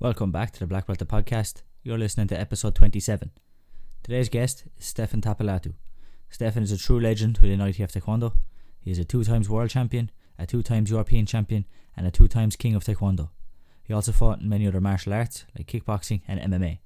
[0.00, 1.62] Welcome back to the Black Belt podcast.
[1.82, 3.32] You're listening to episode 27.
[4.04, 5.74] Today's guest is Stefan Tapilatu.
[6.30, 8.34] Stefan is a true legend within ITF Taekwondo.
[8.78, 11.64] He is a two times world champion, a two times European champion,
[11.96, 13.30] and a two times king of Taekwondo.
[13.82, 16.78] He also fought in many other martial arts like kickboxing and MMA.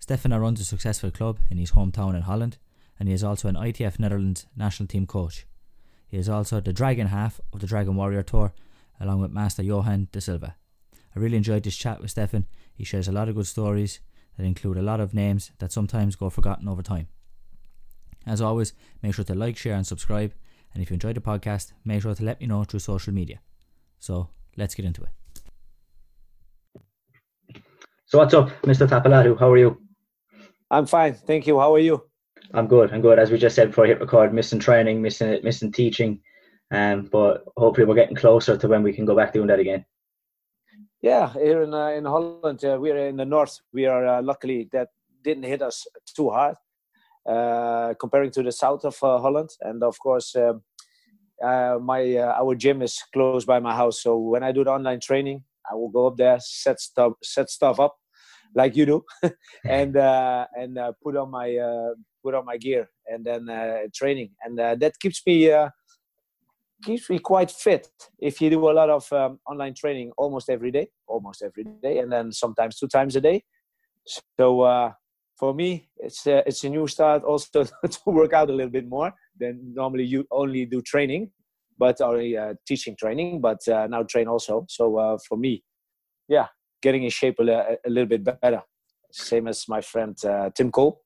[0.00, 2.58] Stefan runs a successful club in his hometown in Holland,
[2.98, 5.46] and he is also an ITF Netherlands national team coach.
[6.08, 8.52] He is also the Dragon half of the Dragon Warrior Tour,
[8.98, 10.56] along with Master Johan de Silva.
[11.14, 12.46] I really enjoyed this chat with Stefan.
[12.74, 14.00] He shares a lot of good stories
[14.36, 17.08] that include a lot of names that sometimes go forgotten over time.
[18.26, 20.32] As always, make sure to like, share, and subscribe.
[20.72, 23.40] And if you enjoyed the podcast, make sure to let me know through social media.
[23.98, 25.10] So let's get into it.
[28.06, 28.86] So what's up, Mr.
[28.86, 29.38] Tapilatu?
[29.38, 29.80] How are you?
[30.70, 31.58] I'm fine, thank you.
[31.58, 32.02] How are you?
[32.54, 32.92] I'm good.
[32.92, 33.18] I'm good.
[33.18, 36.20] As we just said before I hit record, missing training, missing it, missing teaching,
[36.70, 39.84] um, but hopefully we're getting closer to when we can go back doing that again.
[41.02, 43.58] Yeah, here in uh, in Holland, uh, we're in the north.
[43.72, 44.90] We are uh, luckily that
[45.24, 46.54] didn't hit us too hard
[47.28, 49.50] uh, comparing to the south of uh, Holland.
[49.62, 50.62] And of course, um,
[51.44, 54.00] uh, my our gym is close by my house.
[54.00, 57.50] So when I do the online training, I will go up there, set stuff set
[57.50, 57.96] stuff up,
[58.54, 59.04] like you do,
[59.68, 61.58] and and put on my
[62.22, 63.48] put on my gear and then
[63.92, 65.50] training, and that keeps me
[66.82, 67.88] keeps me quite fit
[68.18, 71.98] if you do a lot of um, online training almost every day almost every day
[71.98, 73.42] and then sometimes two times a day.
[74.38, 74.92] So uh,
[75.38, 78.88] for me it's uh, it's a new start also to work out a little bit
[78.88, 81.30] more than normally you only do training
[81.78, 84.66] but only uh, teaching training but uh, now train also.
[84.68, 85.62] So uh, for me
[86.28, 86.48] yeah
[86.82, 88.62] getting in shape a, a, little bit better.
[89.12, 91.02] Same as my friend uh, tim cole.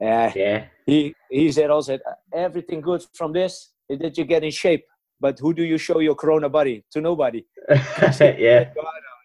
[0.00, 0.64] Yeah.
[0.86, 1.98] he he said also
[2.32, 3.72] everything good from this?
[3.88, 4.84] Is that you get in shape
[5.20, 6.84] but who do you show your corona body?
[6.92, 7.44] To nobody.
[8.20, 8.72] Yeah.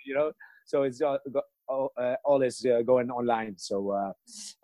[0.06, 0.32] You know?
[0.66, 1.20] So it's all,
[1.68, 3.56] all, uh, all is uh, going online.
[3.58, 4.12] So uh,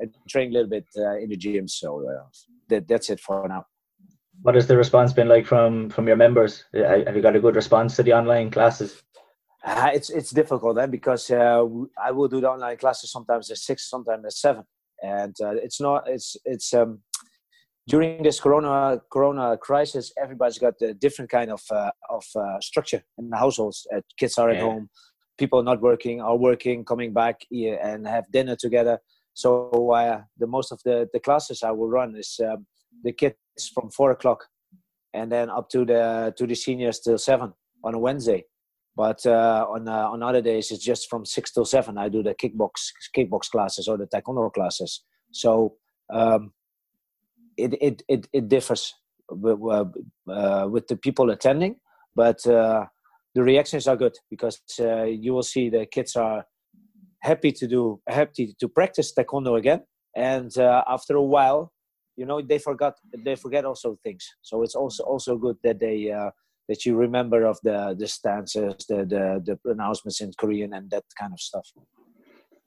[0.01, 1.67] i train a little bit uh, in the gym.
[1.67, 2.27] So uh,
[2.69, 3.65] that, that's it for now.
[4.41, 6.65] What has the response been like from from your members?
[6.73, 9.03] Uh, have you got a good response to the online classes?
[9.63, 14.25] It's it's difficult then because I will do the online classes sometimes at six, sometimes
[14.25, 14.63] at seven,
[15.03, 17.01] and it's not it's it's um,
[17.91, 23.03] during this corona corona crisis, everybody's got a different kind of uh, of uh, structure
[23.17, 23.85] in the households.
[23.93, 24.63] Uh, kids are at yeah.
[24.63, 24.89] home,
[25.37, 28.97] people not working are working, coming back and have dinner together.
[29.33, 32.65] So uh, the most of the the classes I will run is um,
[33.03, 33.35] the kids
[33.73, 34.39] from four o'clock,
[35.13, 37.53] and then up to the to the seniors till seven
[37.83, 38.45] on a Wednesday.
[38.95, 41.97] But uh, on uh, on other days, it's just from six till seven.
[41.97, 42.71] I do the kickbox
[43.15, 45.03] kickbox classes or the taekwondo classes.
[45.33, 45.75] So
[46.13, 46.53] um,
[47.63, 48.93] it it it, it differs
[49.29, 49.59] with,
[50.29, 51.75] uh, with the people attending,
[52.15, 52.85] but uh,
[53.35, 56.45] the reactions are good because uh, you will see the kids are
[57.21, 59.81] happy to do happy to practice taekwondo again,
[60.15, 61.71] and after a while,
[62.17, 62.95] you know they forgot
[63.25, 64.27] they forget also things.
[64.41, 66.13] So it's also also good that they
[66.69, 71.03] that you remember of the the stances, the the the pronouncements in Korean and that
[71.19, 71.67] kind of stuff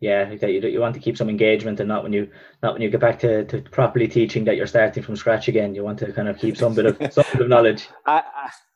[0.00, 2.28] yeah that you, you want to keep some engagement and not when you
[2.62, 5.74] not when you get back to, to properly teaching that you're starting from scratch again.
[5.74, 7.88] You want to kind of keep some bit of some bit of knowledge.
[8.06, 8.22] I,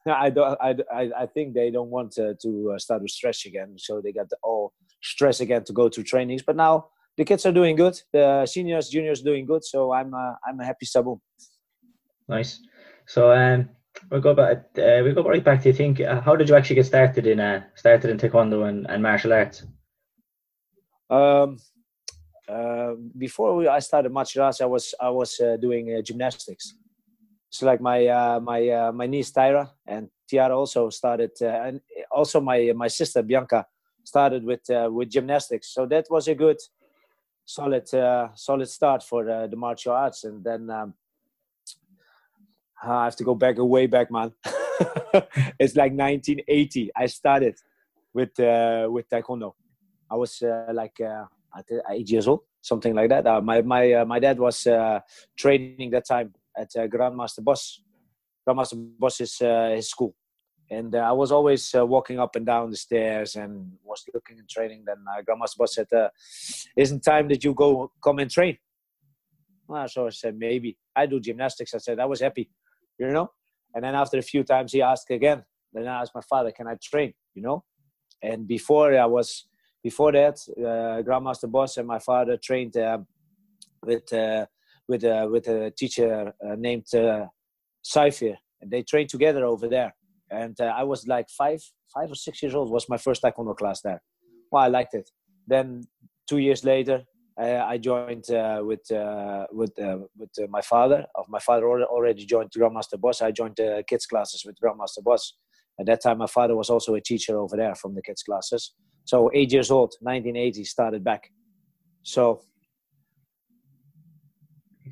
[0.07, 3.45] I, I don't I, I think they don't want to, to uh, start with stress
[3.47, 3.75] again.
[3.77, 6.43] So they got the all stress again to go to trainings.
[6.43, 8.01] But now the kids are doing good.
[8.13, 9.65] The seniors juniors doing good.
[9.65, 11.21] So i'm uh, i'm a happy sabu.
[12.29, 12.61] Nice.
[13.07, 13.69] So um
[14.11, 16.55] we'll go back uh, we'll go right back to you think uh, how did you
[16.55, 19.65] actually get started in uh started in taekwondo and, and martial arts
[21.11, 21.59] um,
[22.49, 26.75] uh, before we, I started martial arts, I was I was uh, doing uh, gymnastics.
[27.51, 31.81] So like my uh, my uh, my niece Tyra and Tiara also started, uh, and
[32.11, 33.67] also my my sister Bianca
[34.05, 35.75] started with with gymnastics.
[35.75, 36.59] So that was a good,
[37.45, 37.89] solid
[38.35, 40.25] solid start for the martial arts.
[40.25, 40.95] And then um,
[42.83, 44.33] I have to go back way back, man.
[45.59, 46.91] it's like 1980.
[46.97, 47.57] I started
[48.15, 49.55] with with taekwondo
[50.11, 51.25] I was uh, like uh,
[51.91, 53.27] eight years old, something like that.
[53.27, 55.01] Uh, my my uh, my dad was uh,
[55.37, 57.83] training that time at uh, Grandmaster Boss.
[58.47, 60.15] Grandmaster Boss is his school,
[60.71, 64.85] and I was always walking up and down the stairs and was looking and training.
[64.87, 65.89] Then Grandmaster Boss said,
[66.77, 68.57] "Isn't time that you go come and train?"
[69.67, 71.75] Well, so I said, "Maybe." I do gymnastics.
[71.75, 72.51] I said I was happy,
[72.99, 73.31] you know.
[73.75, 75.45] And then after a few times, he asked again.
[75.75, 77.65] Then I asked my father, "Can I train?" You know.
[78.23, 79.47] And before I was
[79.83, 82.99] before that, uh, Grandmaster Boss and my father trained uh,
[83.83, 84.47] with uh,
[84.89, 87.27] with with a teacher named uh,
[87.85, 89.95] Saifir, and they trained together over there.
[90.31, 91.63] And I was like five,
[91.95, 92.71] five or six years old.
[92.71, 94.03] Was my first taekwondo class there.
[94.51, 95.11] Well, I liked it.
[95.47, 95.85] then
[96.27, 97.05] two years later,
[97.39, 99.73] I joined uh, with uh, with
[100.17, 101.07] with my father.
[101.15, 103.23] Of my father already joined Grandmaster Boss.
[103.23, 105.35] I joined the kids classes with Grandmaster Boss.
[105.81, 108.75] At that time, my father was also a teacher over there from the kids classes.
[109.09, 111.31] So eight years old, 1980, started back.
[112.03, 112.43] So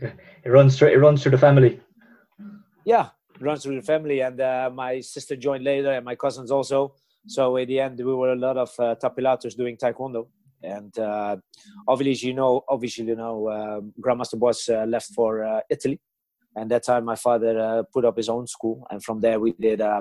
[0.01, 1.81] it runs through it runs through the family.
[2.87, 6.51] Yeah, it runs through the family, and uh, my sister joined later, and my cousins
[6.51, 6.95] also.
[7.27, 10.29] So at the end, we were a lot of uh, Tapilatus doing taekwondo
[10.63, 11.37] and uh,
[11.87, 16.01] obviously you know obviously you know uh, grandmaster boss uh, left for uh, italy
[16.55, 19.53] and that time my father uh, put up his own school and from there we
[19.53, 20.01] did uh,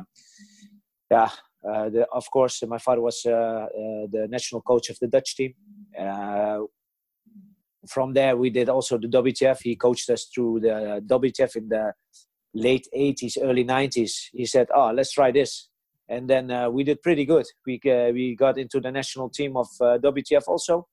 [1.11, 1.29] yeah
[1.65, 5.53] the, of course my father was the national coach of the dutch team.
[7.87, 11.93] From there we did also the wtf he coached us through the wtf in the
[12.55, 15.69] late 80s early 90s he said oh let's try this.
[16.07, 17.45] And then uh, we did pretty good.
[17.65, 20.87] We uh, we got into the national team of uh, WTF also.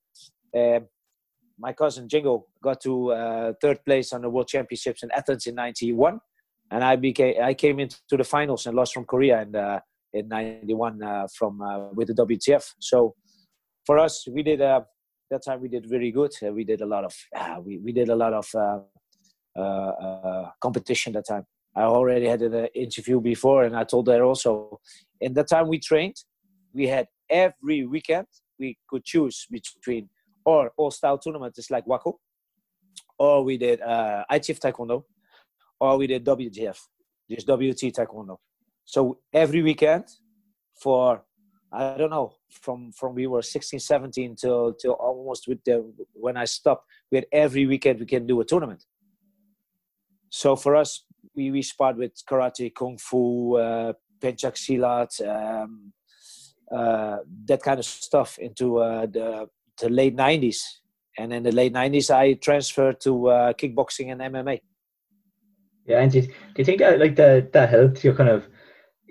[1.58, 5.54] My cousin Jingo got to uh, third place on the World Championships in Athens in
[5.54, 6.18] '91,
[6.70, 9.42] and I became I came into the finals and lost from Korea.
[9.42, 9.80] And uh,
[10.12, 12.74] in '91 uh, from uh, with the WTF.
[12.78, 13.14] So
[13.86, 14.82] for us, we did uh,
[15.30, 16.32] that time we did very good.
[16.44, 17.14] Uh, we did a lot of
[17.64, 18.46] we we did a lot of
[20.60, 21.46] competition that time.
[21.74, 24.80] I already had an interview before, and I told her also.
[25.20, 26.16] In that time we trained,
[26.74, 28.26] we had every weekend
[28.58, 30.08] we could choose between
[30.44, 32.14] or all style tournament tournaments like WAKO,
[33.18, 35.04] or we did uh, ITF Taekwondo,
[35.80, 36.78] or we did WTF,
[37.30, 38.38] just WT Taekwondo.
[38.84, 40.04] So every weekend
[40.74, 41.24] for
[41.72, 46.44] I don't know from from we were 16, 17 till almost with the when I
[46.44, 48.84] stopped, we had every weekend we can do a tournament.
[50.28, 55.92] So for us, we, we sparred with karate, kung fu, uh, pencak silat, um,
[56.70, 59.46] uh, that kind of stuff into uh, the,
[59.80, 60.62] the late 90s.
[61.18, 64.60] And in the late 90s, I transferred to uh, kickboxing and MMA.
[65.84, 68.48] Yeah, and do you, do you think that like that that helped your kind of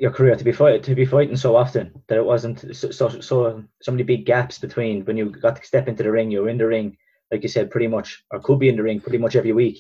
[0.02, 3.08] your career to be fight to be fighting so often that it wasn't so so
[3.08, 6.42] so, so many big gaps between when you got to step into the ring, you
[6.42, 6.98] were in the ring,
[7.32, 9.80] like you said, pretty much, or could be in the ring pretty much every week.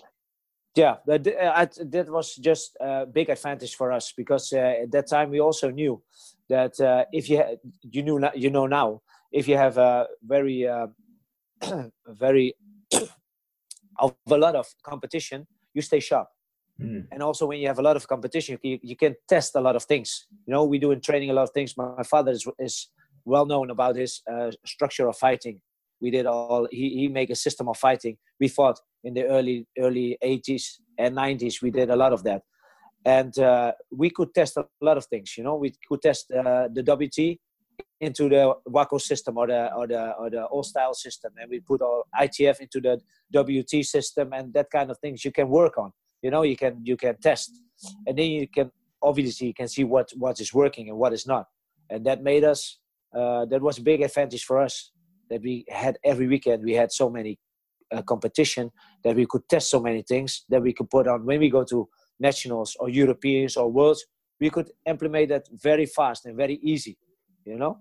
[0.75, 5.07] Yeah that, uh, that was just a big advantage for us because uh, at that
[5.07, 6.01] time we also knew
[6.50, 9.01] that uh, if you ha- you knew you know now
[9.31, 10.88] if you have a very uh,
[12.07, 12.53] very
[13.97, 16.29] of a lot of competition you stay sharp
[16.81, 17.07] mm.
[17.12, 19.75] and also when you have a lot of competition you, you can test a lot
[19.75, 20.28] of things.
[20.45, 21.78] You know we do in training a lot of things.
[21.78, 22.89] My, my father is, is
[23.25, 25.62] well known about his uh, structure of fighting.
[26.01, 28.18] We did all he, he make a system of fighting.
[28.39, 32.44] We fought in the early early 80s and 90s we did a lot of that.
[33.04, 35.56] And uh, we could test a lot of things you know.
[35.56, 37.39] We could test uh, the wt
[38.00, 41.33] into the WAKO system or the or the or the all style system.
[41.39, 43.00] And we put our itf into the
[43.33, 46.79] wt system and that kind of things you can work on you know you can
[46.83, 47.51] you can test
[48.07, 48.71] and then you can
[49.01, 51.47] obviously you can see what what is working and what is not
[51.89, 52.79] and that made us
[53.15, 54.91] uh, that was a big advantage for us
[55.29, 57.39] that we had every weekend we had so many
[57.91, 58.71] uh, competition
[59.03, 61.63] that we could test so many things that we could put on when we go
[61.63, 61.88] to
[62.19, 64.06] nationals or Europeans or worlds.
[64.39, 66.97] We could implement that very fast and very easy,
[67.45, 67.79] you know,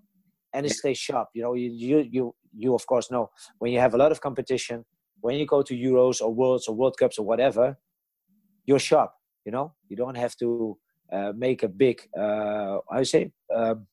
[0.53, 1.29] and it stays sharp.
[1.35, 4.21] You know, you you you you of course know when you have a lot of
[4.21, 4.85] competition,
[5.21, 7.79] when you go to Euros or Worlds or World Cups or whatever,
[8.67, 9.13] you're sharp.
[9.45, 10.79] You know, you don't have to
[11.13, 13.87] uh, make a big uh, I say um,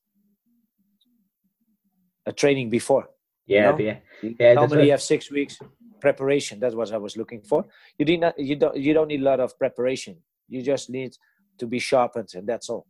[2.26, 3.10] a training before.
[3.46, 4.00] Yeah, you know?
[4.22, 4.54] yeah, yeah.
[4.54, 5.58] Normally, you have six weeks
[6.00, 6.60] preparation.
[6.60, 7.66] That's what I was looking for.
[7.98, 8.38] You did not.
[8.38, 8.76] You don't.
[8.76, 10.18] You don't need a lot of preparation.
[10.48, 11.16] You just need
[11.60, 12.88] to be sharpened, and that's all.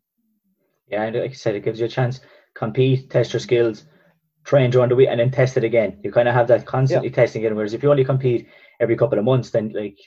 [0.88, 2.22] Yeah, and like I said, it gives you a chance
[2.58, 3.86] compete, test your skills,
[4.44, 6.00] train during the week, and then test it again.
[6.04, 7.16] You kind of have that constantly yeah.
[7.16, 7.56] testing it.
[7.56, 8.48] Whereas if you only compete
[8.80, 10.00] every couple of months, then like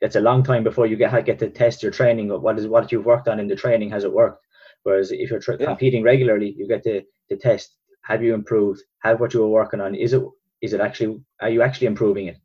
[0.00, 2.28] it's a long time before you get get to test your training.
[2.28, 4.44] What is what you've worked on in the training has it worked?
[4.84, 5.66] Whereas if you're tra- yeah.
[5.66, 7.74] competing regularly, you get to, to test
[8.08, 8.82] have you improved?
[9.00, 9.94] Have what you were working on?
[9.94, 10.22] Is it
[10.62, 12.38] is it actually are you actually improving it?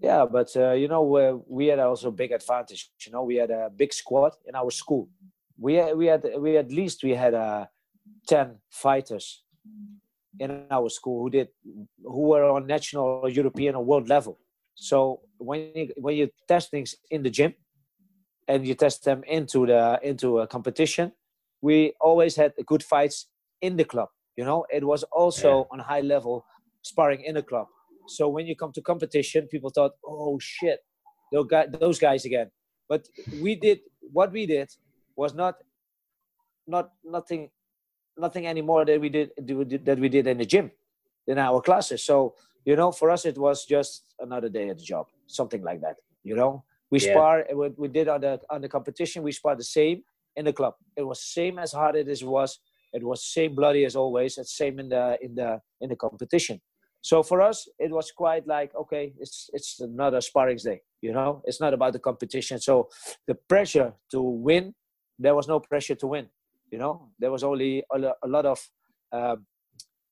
[0.00, 2.90] Yeah, but uh, you know uh, we had also big advantage.
[3.04, 5.08] You know we had a big squad in our school.
[5.58, 7.66] We had, we had we at least we had uh,
[8.26, 9.42] ten fighters
[10.38, 11.48] in our school who did
[12.02, 14.38] who were on national, European, or world level.
[14.80, 17.54] So when you, when you test things in the gym
[18.46, 21.12] and you test them into the into a competition,
[21.60, 23.26] we always had good fights
[23.60, 24.08] in the club.
[24.36, 25.72] You know, it was also yeah.
[25.72, 26.44] on high level
[26.82, 27.66] sparring in a club.
[28.06, 30.78] So when you come to competition, people thought, "Oh shit,
[31.32, 32.50] those guys again."
[32.88, 33.08] But
[33.42, 33.80] we did
[34.12, 34.68] what we did
[35.16, 35.56] was not
[36.68, 37.50] not nothing
[38.16, 39.30] nothing anymore that we did
[39.84, 40.70] that we did in the gym.
[41.28, 42.02] in our classes.
[42.02, 42.34] So
[42.68, 45.96] you know, for us it was just another day at the job, something like that.
[46.22, 47.12] You know, we yeah.
[47.12, 47.46] spar.
[47.60, 49.22] We, we did on the on the competition.
[49.22, 50.02] We spar the same
[50.36, 50.74] in the club.
[50.94, 52.60] It was same as hard as it was.
[52.92, 54.36] It was same bloody as always.
[54.36, 56.60] It's same in the in the in the competition.
[57.00, 60.82] So for us, it was quite like okay, it's it's another sparring day.
[61.00, 62.60] You know, it's not about the competition.
[62.60, 62.90] So
[63.26, 64.74] the pressure to win,
[65.18, 66.26] there was no pressure to win.
[66.70, 68.58] You know, there was only a, a lot of
[69.10, 69.46] um,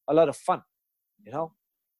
[0.08, 0.62] a lot of fun.
[1.26, 1.52] You know,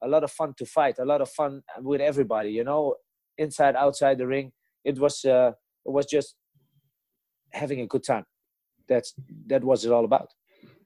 [0.03, 2.51] a lot of fun to fight, a lot of fun with everybody.
[2.51, 2.97] You know,
[3.39, 4.53] inside, outside the ring.
[4.85, 5.53] It was uh,
[5.85, 6.37] it was just
[7.53, 8.25] having a good time.
[8.89, 9.15] That's
[9.47, 10.31] that was it all about.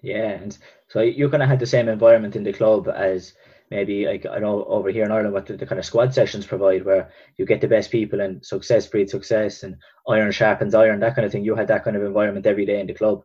[0.02, 0.57] Yeah, and
[0.88, 3.35] so you kind of had the same environment in the club as
[3.71, 6.47] maybe like I know over here in Ireland what the, the, kind of squad sessions
[6.47, 9.76] provide where you get the best people and success breeds success and
[10.09, 11.45] iron sharpens iron that kind of thing.
[11.45, 13.23] You had that kind of environment every day in the club.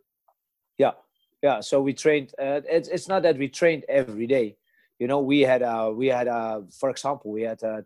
[0.78, 0.92] Yeah,
[1.42, 1.62] yeah.
[1.62, 2.34] So we trained.
[2.38, 4.58] Uh, it's it's not that we trained every day.
[5.00, 7.82] You know, we had uh we had uh for example we had uh,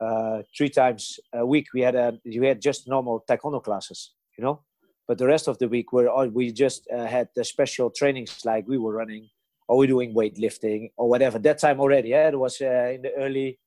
[0.00, 4.14] uh three times a week we had a we had just normal taekwondo classes.
[4.36, 4.62] You know,
[5.06, 8.44] but the rest of the week we're all we just uh, had the special trainings
[8.44, 9.28] like we were running
[9.68, 11.38] or we're doing weightlifting or whatever.
[11.38, 13.58] That time already, yeah, it was uh, in the early,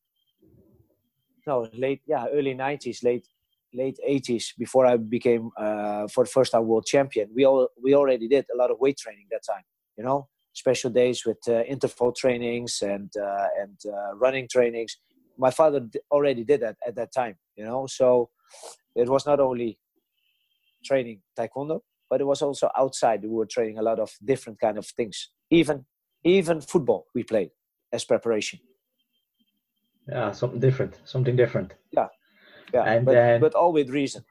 [1.47, 3.27] no, late, yeah, early '90s, late
[3.73, 4.57] late '80s.
[4.57, 8.45] Before I became uh, for the first time world champion, we all we already did
[8.53, 9.63] a lot of weight training that time.
[9.97, 14.97] You know, special days with uh, interval trainings and uh, and uh, running trainings.
[15.37, 17.35] My father already did that at that time.
[17.55, 18.29] You know, so
[18.95, 19.77] it was not only
[20.83, 23.21] training taekwondo, but it was also outside.
[23.21, 25.29] We were training a lot of different kind of things.
[25.51, 25.85] Even
[26.23, 27.51] even football we played
[27.91, 28.59] as preparation.
[30.07, 31.73] Yeah, something different, something different.
[31.91, 32.07] Yeah,
[32.73, 34.23] yeah, and but, but all with reason.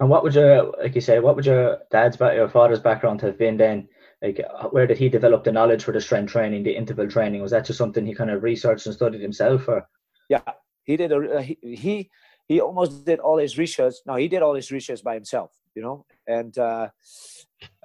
[0.00, 3.38] And what would your, like you say, what would your dad's, your father's background have
[3.38, 3.88] been then?
[4.24, 4.40] Like,
[4.70, 7.42] where did he develop the knowledge for the strength training, the interval training?
[7.42, 9.86] Was that just something he kind of researched and studied himself, or?
[10.30, 10.40] Yeah,
[10.84, 11.12] he did.
[11.12, 12.10] A, he, he
[12.48, 13.96] he almost did all his research.
[14.06, 15.50] No, he did all his research by himself.
[15.74, 16.88] You know, and uh,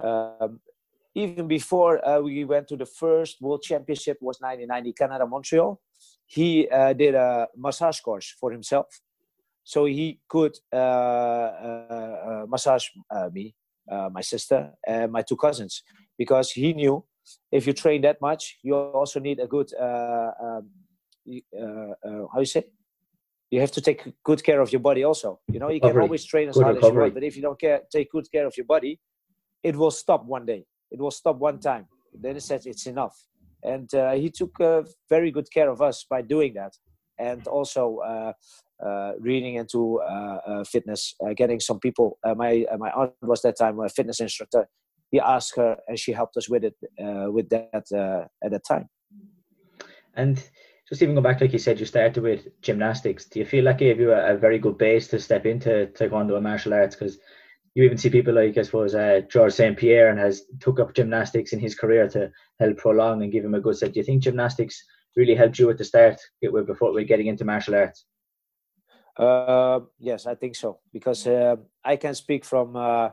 [0.02, 0.60] um,
[1.14, 5.78] even before uh, we went to the first World Championship was 1990 Canada Montreal.
[6.24, 8.86] He uh, did a massage course for himself,
[9.62, 12.86] so he could uh, uh, uh, massage
[13.30, 13.54] me,
[14.10, 15.82] my sister, and my two cousins,
[16.22, 16.96] because he knew
[17.50, 20.64] if you train that much, you also need a good um,
[22.32, 22.64] how you say?
[23.50, 25.40] You have to take good care of your body also.
[25.54, 26.90] You know you can always train as good hard recovery.
[26.90, 28.92] as you want but if you don't care, take good care of your body
[29.62, 30.64] it will stop one day.
[30.90, 31.86] It will stop one time.
[32.14, 33.16] Then he said it's enough.
[33.62, 36.72] And uh, he took uh, very good care of us by doing that
[37.18, 38.32] and also uh,
[38.86, 41.14] uh reading into uh, uh, fitness.
[41.36, 44.62] Getting some people my my aunt was that time a fitness instructor
[45.10, 46.76] he asked her and she helped us with it
[47.32, 47.84] with that
[48.44, 48.88] at that time
[50.14, 50.42] and
[50.88, 53.24] just even go back, like you said, you started with gymnastics.
[53.26, 56.34] Do you feel that gave you a, a very good base to step into taekwondo
[56.34, 56.96] and martial arts?
[56.96, 57.18] Because
[57.74, 60.94] you even see people like I suppose uh, George St Pierre and has took up
[60.94, 63.92] gymnastics in his career to help prolong and give him a good set.
[63.92, 64.82] Do you think gymnastics
[65.16, 68.04] really helped you at the start before we're getting into martial arts?
[69.16, 73.10] Uh, yes, I think so because uh, I can speak from uh,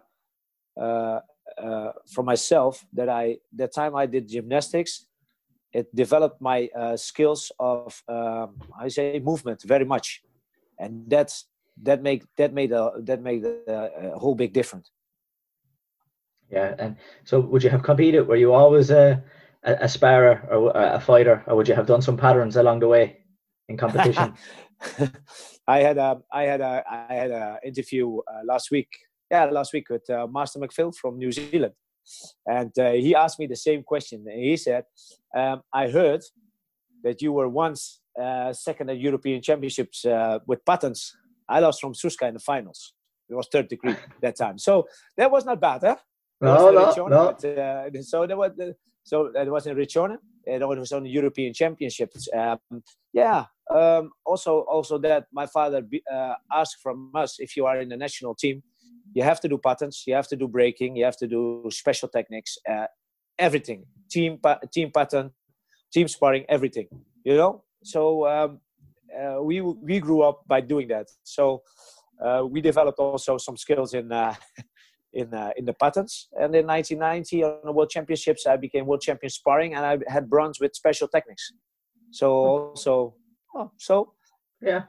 [1.62, 5.06] uh, from myself that I that time I did gymnastics,
[5.74, 10.22] it developed my uh, skills of um, I say movement very much,
[10.80, 11.46] and that's
[11.84, 14.92] that make that made a that made a, a whole big difference.
[16.50, 16.96] Yeah, and
[17.26, 18.28] so would you have competed?
[18.28, 19.24] Were you always a
[19.64, 22.88] a, a sparrer or a fighter, or would you have done some patterns along the
[22.88, 23.18] way
[23.68, 24.34] in competition?
[25.68, 28.90] I had a I had a I had a interview uh, last week.
[29.30, 31.74] Yeah, last week with uh, Master McPhill from New Zealand,
[32.46, 34.26] and uh, he asked me the same question.
[34.26, 34.86] And he said,
[35.36, 36.22] um, I heard
[37.04, 41.16] that you were once uh, second at European Championships uh, with patterns.
[41.50, 42.94] I lost from Suska in the finals.
[43.30, 44.58] It was third degree that time.
[44.58, 45.98] So that was not bad, huh?
[46.40, 47.36] No, no, no.
[47.42, 48.52] But, uh, so that was
[49.04, 50.18] so that was in Riccione.
[50.46, 52.30] It was on the European Championships.
[52.34, 52.60] Um,
[53.12, 53.46] yeah.
[53.74, 55.82] Um, also, also that my father
[56.12, 58.64] uh, asked from us if you are in the national team,
[59.14, 62.08] you have to do patterns, you have to do breaking, you have to do special
[62.08, 62.88] techniques, uh,
[63.40, 65.32] everything, team pa- team pattern,
[65.92, 66.88] team sparring, everything.
[67.24, 68.60] You know, so um,
[69.18, 71.08] uh, we we grew up by doing that.
[71.24, 71.64] So
[72.24, 74.12] uh, we developed also some skills in.
[74.12, 74.36] Uh,
[75.14, 79.02] in, uh, in the patterns and in 1990 on the world championships i became world
[79.02, 81.54] champion sparring and i had bronze with special techniques
[82.12, 83.16] so also
[83.56, 84.14] oh, so
[84.62, 84.84] yeah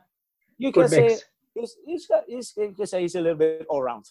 [0.58, 1.16] you can say
[1.58, 4.04] he's, he's, he's, you can say he's a little bit all round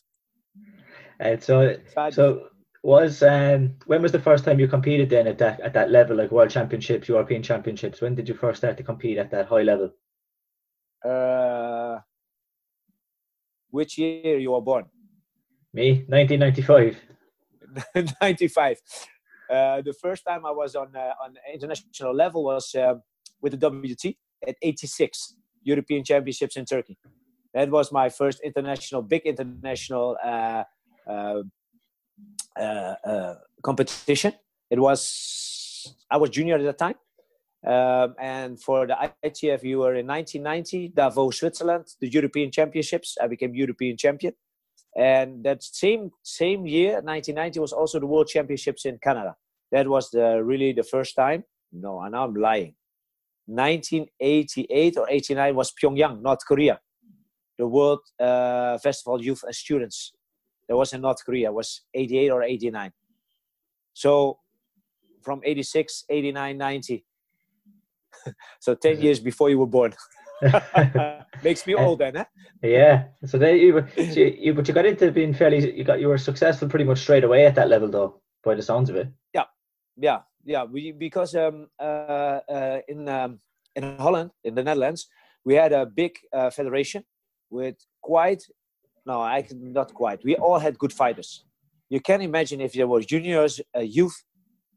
[1.20, 1.76] and so,
[2.12, 2.48] so
[2.88, 6.16] Was um, when was the first time you competed then at that at that level,
[6.16, 8.00] like World Championships, European Championships?
[8.00, 9.92] When did you first start to compete at that high level?
[11.04, 12.00] Uh,
[13.72, 14.86] which year you were born?
[15.74, 17.02] Me, 1995.
[18.22, 18.78] 95.
[19.50, 22.94] Uh, the first time I was on uh, on international level was uh,
[23.42, 24.16] with the WT
[24.48, 26.98] at 86 European Championships in Turkey.
[27.58, 30.64] That was my first international, big international uh,
[31.10, 31.42] uh,
[32.56, 34.34] uh, uh, competition.
[34.70, 36.98] It was I was junior at the time,
[37.66, 38.96] um, and for the
[39.26, 43.18] ITF, you were in 1990 Davos, Switzerland, the European Championships.
[43.20, 44.34] I became European champion,
[44.96, 49.36] and that same same year, 1990, was also the World Championships in Canada.
[49.72, 51.44] That was the really the first time.
[51.72, 52.76] No, and I'm lying.
[53.48, 56.80] 1988 or 89 was Pyongyang, North Korea,
[57.58, 60.14] the World uh, Festival Youth and Students
[60.68, 62.92] that was in North Korea was 88 or 89.
[63.94, 64.40] So
[65.22, 67.06] from 86, 89, 90.
[68.60, 69.94] so 10 years before you were born.
[71.44, 72.26] Makes me old then, huh?
[72.62, 73.06] Yeah.
[73.26, 76.18] So then you, so you, but you got into being fairly, you got, you were
[76.18, 79.08] successful pretty much straight away at that level, though, by the sounds of it.
[79.34, 79.46] Yeah,
[79.96, 80.64] yeah, yeah.
[80.64, 83.40] We because um uh, uh in um
[83.76, 85.08] in Holland, in the Netherlands,
[85.44, 87.04] we had a big uh, federation
[87.50, 88.44] with quite
[89.08, 90.20] no, I not quite.
[90.26, 91.46] We all had good fighters.
[91.90, 94.18] You can imagine if there were juniors, uh, youth,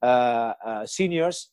[0.02, 1.50] uh, uh, seniors,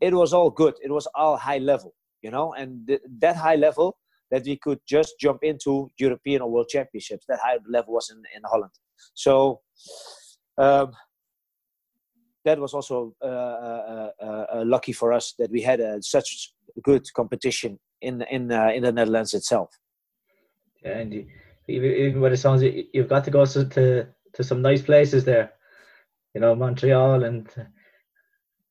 [0.00, 0.74] it was all good.
[0.82, 1.92] It was all high level,
[2.22, 3.96] you know, and th- that high level
[4.30, 7.24] that we could just jump into European or World Championships.
[7.28, 8.72] That high level was in, in Holland.
[9.14, 9.60] So
[10.58, 10.92] um,
[12.44, 16.52] that was also uh, uh, uh, lucky for us that we had such
[16.82, 19.70] good competition in in in the Netherlands itself.
[20.84, 21.28] Yeah, indeed
[21.68, 25.24] even, even with the songs, you've got to go to, to, to some nice places
[25.24, 25.52] there.
[26.34, 27.48] You know, Montreal and.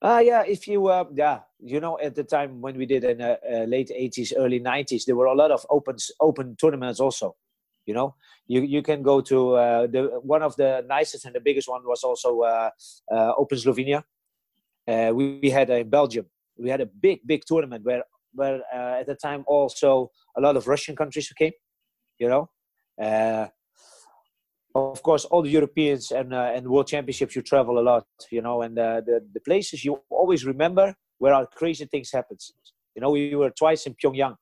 [0.02, 0.44] Ah, uh, yeah.
[0.48, 3.66] If you, uh, yeah, you know, at the time when we did in the uh,
[3.66, 7.36] late '80s, early '90s, there were a lot of open open tournaments also.
[7.86, 8.16] You know,
[8.48, 11.84] you you can go to uh, the one of the nicest and the biggest one
[11.86, 12.70] was also uh,
[13.12, 14.04] uh, Open Slovenia.
[14.88, 16.26] Uh, we, we had in Belgium.
[16.58, 20.58] We had a big big tournament where where uh, at the time also a lot
[20.58, 21.54] of Russian countries came.
[22.22, 22.50] You know,
[23.02, 23.48] uh,
[24.76, 28.44] of course, all the Europeans and uh, and World Championships, you travel a lot, you
[28.44, 32.38] know, and uh, the the places you always remember where our crazy things happen.
[32.96, 34.36] You know, we were twice in Pyongyang.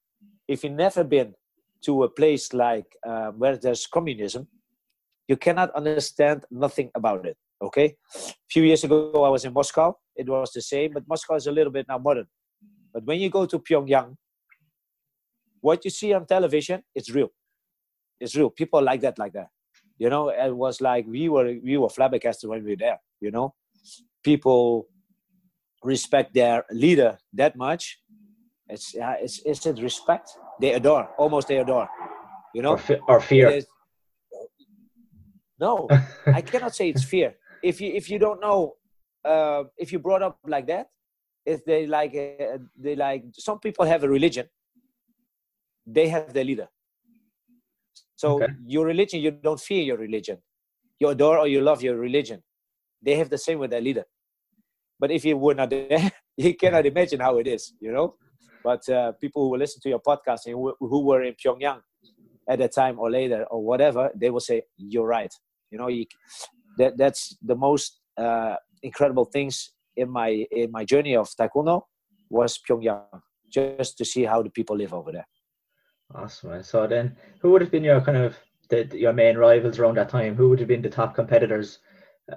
[0.46, 1.34] If you've never been
[1.86, 4.50] to a place like uh, where there's communism,
[5.30, 7.38] you cannot understand nothing about it.
[7.62, 9.98] Okay, a few years ago I was in Moscow.
[10.18, 12.28] It was the same, but Moscow is a little bit now modern.
[12.94, 14.18] But when you go to Pyongyang,
[15.62, 17.32] what you see on television, it's real
[18.20, 18.50] it's real.
[18.50, 19.50] People like that, like that.
[19.98, 23.00] You know, it was like we were we were flabbergasted when we were there.
[23.20, 23.54] You know,
[24.24, 24.88] people
[25.84, 28.00] respect their leader that much.
[28.68, 30.30] It's uh, it's it's it respect.
[30.62, 31.90] They adore, almost they adore.
[32.54, 33.50] You know, or, or fear.
[33.50, 33.68] Is,
[35.60, 35.88] no,
[36.26, 37.36] I cannot say it's fear.
[37.62, 38.76] If you if you don't know,
[39.26, 40.88] uh, if you brought up like that,
[41.46, 44.48] if they like uh, they like some people have a religion,
[45.86, 46.70] they have their leader.
[48.20, 48.52] So okay.
[48.68, 50.40] your religion, you don't fear your religion.
[51.00, 52.44] You adore or you love your religion.
[53.02, 54.04] They have the same with their leader.
[55.00, 58.16] But if you were not there, you cannot imagine how it is, you know?
[58.62, 61.80] But uh, people who will listen to your podcast and who, who were in Pyongyang
[62.50, 65.34] at that time or later or whatever, they will say, you're right.
[65.72, 66.04] You know, you,
[66.78, 71.84] that, that's the most uh, incredible things in my, in my journey of Taekwondo
[72.30, 75.28] was Pyongyang, just to see how the people live over there.
[76.14, 76.64] Awesome.
[76.64, 78.38] So then, who would have been your kind of
[78.70, 80.36] the, your main rivals around that time?
[80.36, 81.80] Who would have been the top competitors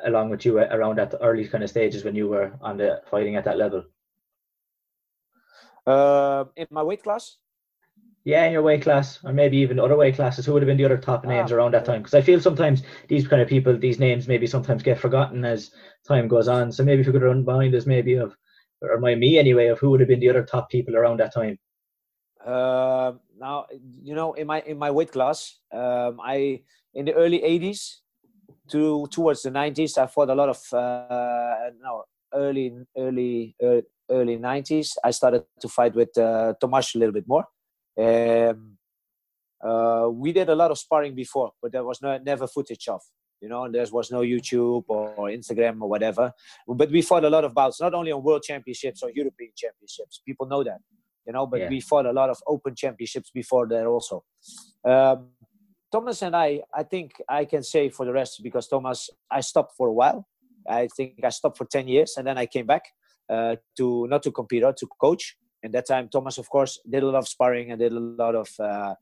[0.04, 3.36] along with you around that early kind of stages when you were on the fighting
[3.36, 3.84] at that level?
[5.86, 7.38] Uh, in my weight class.
[8.24, 10.46] Yeah, in your weight class, or maybe even other weight classes.
[10.46, 12.02] Who would have been the other top names ah, around that time?
[12.02, 15.72] Because I feel sometimes these kind of people, these names, maybe sometimes get forgotten as
[16.06, 16.70] time goes on.
[16.70, 18.36] So maybe if you could remind us, maybe of,
[18.80, 21.34] or remind me anyway, of who would have been the other top people around that
[21.34, 21.58] time.
[22.44, 23.66] Uh, now
[24.02, 26.60] you know in my in my weight class um, i
[26.94, 27.80] in the early 80s
[28.70, 33.56] to towards the 90s i fought a lot of uh, no early early
[34.10, 37.44] early 90s i started to fight with uh, a little bit more.
[38.04, 38.78] Um,
[39.68, 43.02] uh, we did a lot of sparring before but there was no never footage of
[43.42, 46.32] you know there was no youtube or, or, instagram or whatever.
[46.66, 50.22] But we fought a lot of bouts not only on world championships or european championships.
[50.28, 50.80] People know that
[51.26, 51.46] you know.
[51.46, 51.68] But yeah.
[51.68, 54.24] we fought a lot of open championships before that also.
[54.84, 55.28] Um,
[55.90, 59.74] Thomas and I, I think I can say for the rest because Thomas, I stopped
[59.76, 60.26] for a while
[60.68, 62.82] I think I stopped for 10 years and then I came back
[63.28, 65.36] uh, to not to compete or to coach.
[65.62, 68.34] And that time, Thomas, of course, did a lot of sparring and did a lot
[68.34, 68.94] of uh,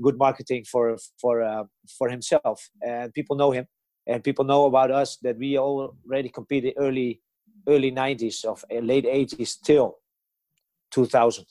[0.00, 1.64] good marketing for for uh,
[1.98, 2.70] for himself.
[2.80, 3.66] And people know him,
[4.06, 7.22] and people know about us that we already competed early
[7.66, 9.96] early 90s of uh, late 80s till
[10.92, 11.44] 2000.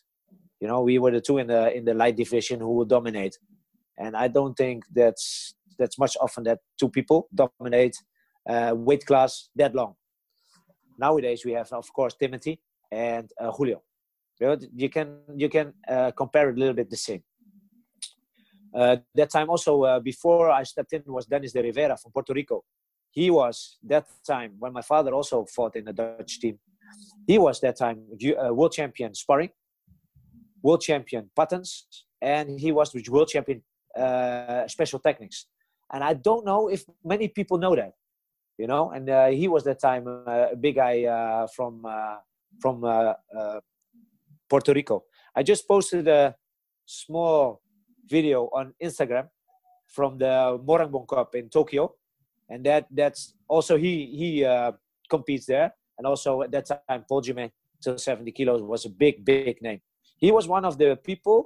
[0.61, 3.37] You know, we were the two in the in the light division who would dominate,
[3.97, 7.97] and I don't think that's that's much often that two people dominate
[8.49, 9.95] uh, weight class that long.
[10.97, 13.83] Nowadays, we have, of course, Timothy and uh, Julio.
[14.39, 17.23] You, know, you can you can uh, compare it a little bit the same.
[18.73, 22.33] Uh, that time also uh, before I stepped in was Dennis de Rivera from Puerto
[22.33, 22.63] Rico.
[23.11, 26.59] He was that time when my father also fought in the Dutch team.
[27.25, 29.51] He was that time uh, world champion sparring,
[30.65, 31.69] world champion patterns,
[32.21, 33.59] and he was with world champion
[34.03, 35.39] uh, special techniques.
[35.93, 37.93] And I don't know if many people know that,
[38.57, 38.89] you know.
[38.95, 40.95] And uh, he was that time a big guy
[41.55, 41.73] from
[42.61, 42.75] from
[44.49, 45.03] Puerto Rico.
[45.35, 46.35] I just posted a
[46.85, 47.61] small
[48.07, 49.27] video on Instagram
[49.87, 51.93] from the Moranbong Cup in Tokyo,
[52.49, 54.71] and that that's also he he uh,
[55.09, 57.51] competes there, and also at that time Paul Jimé
[57.81, 59.81] to 70 kilos was a big big name.
[60.25, 61.37] He was one of the people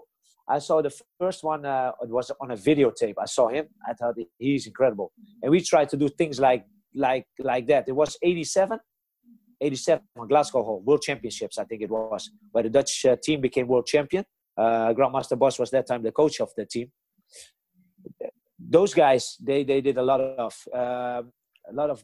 [0.56, 1.65] I saw the first one.
[1.65, 3.15] Uh, it was on a videotape.
[3.26, 3.65] I saw him.
[3.89, 5.12] I thought he's incredible,
[5.42, 6.63] and we tried to do things like
[7.06, 7.84] like like that.
[7.92, 8.80] It was 87
[9.62, 13.68] 87 Glasgow Hall World Championships, I think it was, where the Dutch uh, team became
[13.68, 14.24] world champion.
[14.58, 16.88] Uh, Grandmaster Boss was that time the coach of the team.
[18.58, 21.22] Those guys, they they did a lot of uh,
[21.72, 21.98] a lot of.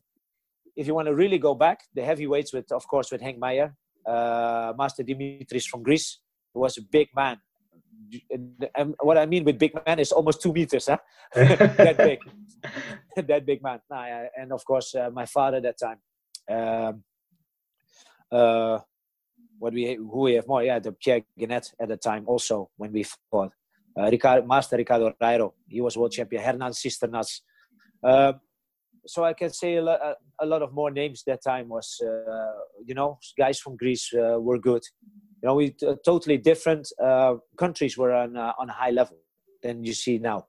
[0.75, 3.73] If you want to really go back, the heavyweights with, of course, with Henk Meyer,
[4.05, 6.19] uh, Master Dimitris from Greece,
[6.55, 7.37] who was a big man.
[8.33, 10.97] And what I mean with big man is almost two meters, huh?
[11.35, 12.19] that big,
[13.27, 13.79] that big man.
[14.37, 15.99] And of course, uh, my father that time.
[16.49, 17.03] Um,
[18.31, 18.79] uh,
[19.59, 22.91] what we who we have more, yeah, the Pierre Guenet at the time also when
[22.91, 23.51] we fought.
[23.97, 26.43] Uh, Ricardo, Master Ricardo Rairo, he was world champion.
[26.43, 27.41] Hernan Cisternas.
[28.03, 28.33] Uh,
[29.07, 29.99] so I can say a lot,
[30.39, 34.39] a lot, of more names that time was, uh, you know, guys from Greece uh,
[34.39, 34.83] were good.
[35.41, 39.17] You know, we uh, totally different uh, countries were on on a high level
[39.61, 40.47] than you see now.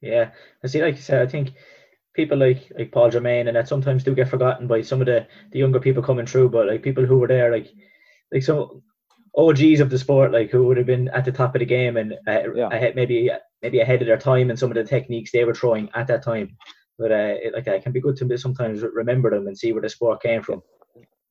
[0.00, 0.30] Yeah,
[0.62, 0.82] I see.
[0.82, 1.54] Like you said, I think
[2.14, 5.26] people like like Paul Germain and that sometimes do get forgotten by some of the
[5.50, 6.50] the younger people coming through.
[6.50, 7.68] But like people who were there, like
[8.32, 8.82] like some
[9.36, 11.96] OGs of the sport, like who would have been at the top of the game
[11.96, 12.68] and uh, yeah.
[12.68, 13.30] ahead, maybe
[13.62, 16.22] maybe ahead of their time and some of the techniques they were throwing at that
[16.22, 16.56] time.
[16.98, 19.82] But uh, it, like it can be good to sometimes remember them and see where
[19.82, 20.62] the sport came from.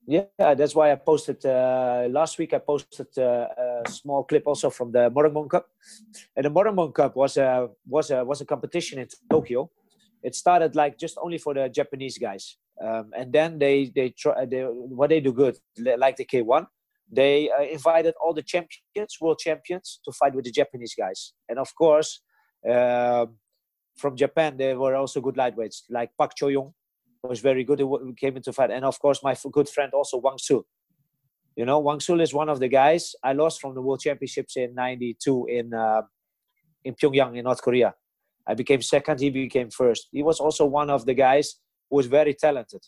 [0.05, 2.53] Yeah, that's why I posted uh, last week.
[2.53, 5.69] I posted uh, a small clip also from the Moranbong Cup,
[6.35, 9.69] and the Moranbong Cup was a was a was a competition in Tokyo
[10.23, 14.45] it started like just only for the Japanese guys, um, and then they they try
[14.45, 15.57] they, what they do good
[15.97, 16.65] like the K1.
[17.11, 21.59] They uh, invited all the champions, world champions, to fight with the Japanese guys, and
[21.59, 22.21] of course,
[22.67, 23.25] uh,
[23.95, 26.73] from Japan there were also good lightweights like Pak Choyong
[27.23, 27.79] was very good.
[27.79, 30.65] He came into fight, and of course my good friend also Hwang Su.
[31.55, 34.57] You know, Hwang Su is one of the guys I lost from the World Championships
[34.57, 36.01] in '92 in uh,
[36.83, 37.93] in Pyongyang in North Korea
[38.45, 40.09] I became second, he became first.
[40.11, 41.55] He was also one of the guys
[41.89, 42.81] who was very talented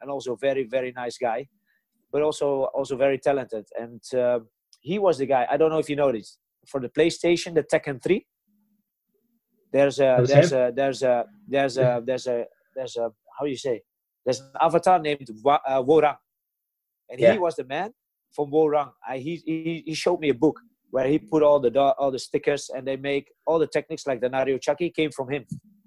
[0.00, 1.48] and also very, very nice guy,
[2.12, 3.66] but also also very talented.
[3.78, 4.40] And uh,
[4.80, 5.46] he was the guy.
[5.50, 6.38] I don't know if you noticed
[6.68, 8.24] for the PlayStation, the Tekken 3.
[9.72, 12.44] There's a there's a there's a there's a there's a
[12.76, 13.82] there's a how do you say
[14.24, 16.16] there's an avatar named uh, Hwoarang,
[17.10, 17.32] and yeah.
[17.32, 17.92] he was the man
[18.34, 18.92] from Hwoarang.
[19.08, 22.18] I, he, he he showed me a book where he put all the all the
[22.18, 25.46] stickers and they make all the techniques like the Naeryo chagi came from him,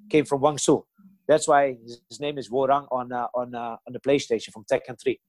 [0.10, 0.84] came from Hwang Su.
[1.28, 1.78] That's why
[2.10, 5.20] his name is Hwoarang on uh, on uh, on the PlayStation from Tekken 3.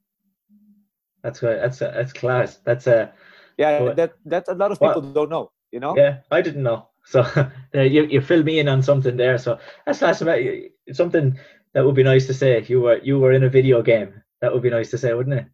[1.23, 1.61] That's good.
[1.61, 2.59] That's a, that's class.
[2.65, 3.13] That's a
[3.59, 3.93] yeah.
[3.95, 5.51] that that a lot of people don't know.
[5.73, 5.97] You know.
[5.97, 6.89] Yeah, I didn't know.
[7.07, 7.25] So
[7.75, 9.39] you you filled me in on something there.
[9.39, 10.71] So that's that's about you.
[10.93, 11.39] something
[11.73, 12.65] that would be nice to say.
[12.67, 14.23] You were you were in a video game.
[14.41, 15.47] That would be nice to say, wouldn't it?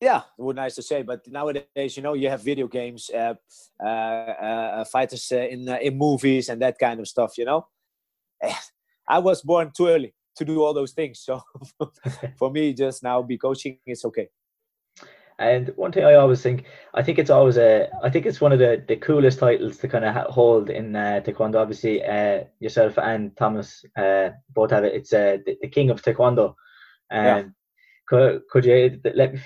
[0.00, 3.34] Yeah, it would nice to say, but nowadays, you know, you have video games, uh,
[3.82, 7.38] uh, uh, fighters uh, in uh, in movies and that kind of stuff.
[7.38, 7.66] You know,
[9.08, 11.42] I was born too early to do all those things, so
[12.36, 14.28] for me, just now be coaching is okay.
[15.38, 18.52] And one thing I always think, I think it's always a, I think it's one
[18.52, 21.56] of the, the coolest titles to kind of hold in uh, Taekwondo.
[21.56, 24.94] Obviously, uh, yourself and Thomas uh, both have it.
[24.94, 26.54] It's uh, the, the King of Taekwondo.
[27.10, 27.52] And yeah.
[28.08, 29.40] could, could you let me,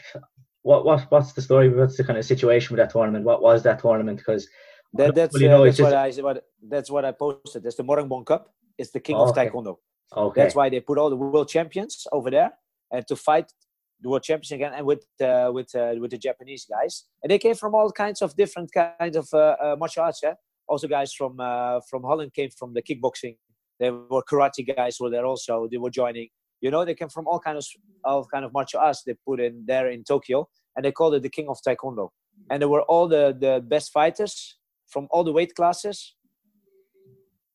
[0.63, 1.71] what what what's the story?
[1.71, 3.25] What's the kind of situation with that tournament?
[3.25, 4.19] What was that tournament?
[4.19, 4.47] Because
[4.93, 7.63] that, that's, uh, know, that's what I what, that's what I posted.
[7.63, 8.53] That's the Moranbong Cup.
[8.77, 9.35] It's the king oh, of.
[9.35, 9.77] Taekwondo.
[10.15, 10.43] Okay.
[10.43, 12.53] That's why they put all the world champions over there,
[12.93, 13.51] and to fight
[14.01, 17.39] the world championship again, and with uh, with uh, with the Japanese guys, and they
[17.39, 20.21] came from all kinds of different kinds of uh, uh, martial arts.
[20.23, 20.35] Yeah,
[20.69, 23.37] also guys from uh, from Holland came from the kickboxing.
[23.81, 25.69] There were karate guys were there also.
[25.71, 26.29] They were joining.
[26.61, 29.03] You know, they came from all kinds of all kind of martial arts.
[29.05, 32.11] They put in there in Tokyo, and they called it the King of Taekwondo.
[32.51, 34.59] And there were all the the best fighters
[34.89, 36.15] from all the weight classes.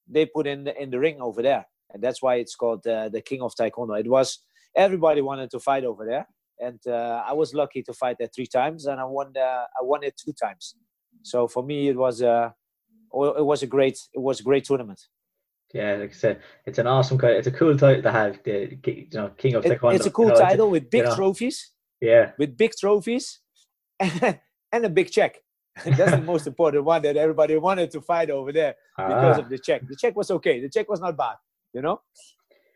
[0.08, 3.10] They put in the, in the ring over there, and that's why it's called uh,
[3.10, 4.00] the King of Taekwondo.
[4.00, 4.40] It was
[4.76, 6.28] everybody wanted to fight over there,
[6.60, 9.34] and uh, I was lucky to fight there three times, and I won.
[9.38, 10.76] Uh, I won it two times.
[11.24, 12.54] So for me, it was a
[13.14, 15.02] it was a great it was a great tournament.
[15.74, 17.20] Yeah, like I said, it's an awesome.
[17.24, 18.40] It's a cool title to have.
[18.44, 19.96] The you know King of Taekwondo.
[19.96, 21.16] it's a cool you know, title with big you know.
[21.16, 21.72] trophies.
[22.02, 23.40] Yeah, With big trophies,
[24.00, 24.40] and,
[24.74, 25.38] and a big check.
[25.86, 29.50] That's the most important one that everybody wanted to fight over there because Ah, of
[29.50, 29.82] the check.
[29.88, 30.60] The check was okay.
[30.62, 31.36] The check was not bad.
[31.74, 32.02] You know,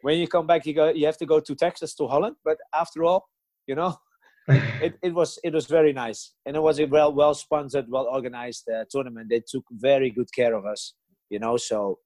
[0.08, 0.88] when you come back, you go.
[1.00, 3.28] You have to go to Texas to Holland, but after all,
[3.67, 3.93] you know,
[4.86, 8.08] it, it was it was very nice, and it was a well well sponsored, well
[8.17, 9.28] organized uh, tournament.
[9.30, 10.93] They took very good care of us.
[11.30, 12.00] You know, so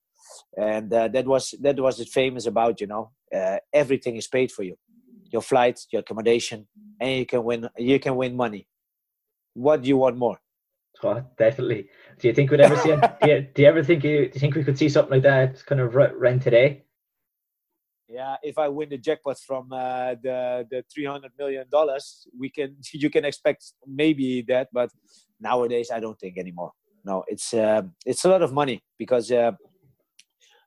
[0.57, 2.81] and uh, that was that was it famous about.
[2.81, 4.75] You know, uh, everything is paid for you,
[5.31, 6.67] your flight, your accommodation,
[6.99, 8.67] and you can win you can win money.
[9.53, 10.39] What do you want more?
[11.03, 11.89] oh, definitely.
[12.17, 12.95] Do you think we'd ever see?
[12.95, 15.23] do, you, do you ever think you, do you think we could see something like
[15.23, 16.83] that kind of r- run today?
[18.11, 22.49] Yeah, if I win the jackpot from uh, the the three hundred million dollars, we
[22.49, 24.89] can you can expect maybe that, but
[25.39, 26.71] nowadays I don't think anymore.
[27.05, 29.51] No, it's uh, it's a lot of money because uh,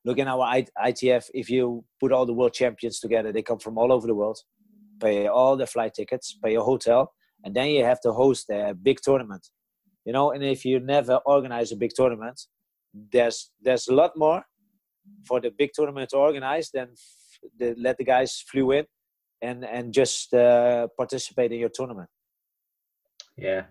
[0.07, 1.24] look at our ITF.
[1.35, 4.38] If you put all the world champions together, they come from all over the world.
[5.00, 7.12] Pay all the flight tickets, pay a hotel,
[7.44, 9.46] and then you have to host a big tournament.
[10.07, 12.40] You know, and if you never organize a big tournament,
[13.12, 14.44] there's there's a lot more
[15.26, 16.88] for the big tournament to organize than
[17.59, 18.87] the, let the guys flew in
[19.42, 22.09] and and just uh, participate in your tournament.
[23.37, 23.64] Yeah,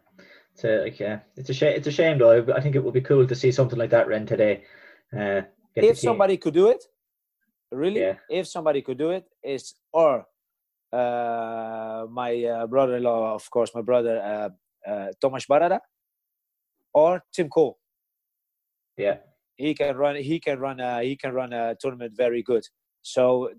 [0.54, 1.74] it's a, like, yeah, it's a shame.
[1.78, 2.46] It's a shame though.
[2.56, 4.64] I think it would be cool to see something like that run today.
[5.18, 5.42] Uh,
[5.76, 6.84] If somebody could do it,
[7.72, 8.18] really, Yeah.
[8.30, 10.26] if somebody could do it, it, is or
[10.92, 14.50] uh, my uh, brother-in-law, of course, my brother uh,
[14.90, 15.80] uh, Thomas Barada,
[16.94, 17.78] or Tim Cole.
[18.98, 19.18] yeah,
[19.56, 22.64] he can run he can run a he can run a tournament very good
[23.04, 23.52] so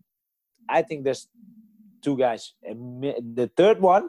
[0.69, 1.29] i think there's
[2.03, 3.03] two guys And
[3.41, 4.09] the third one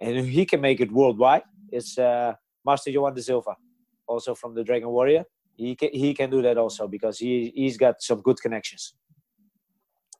[0.00, 1.42] and he can make it worldwide
[1.72, 3.56] is uh, master johan de silva
[4.06, 5.24] also from the dragon warrior
[5.56, 8.94] he can he can do that also because he he's got some good connections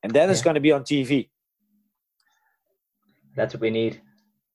[0.02, 1.30] and then it's going to be on tv
[3.36, 4.00] that's what we need.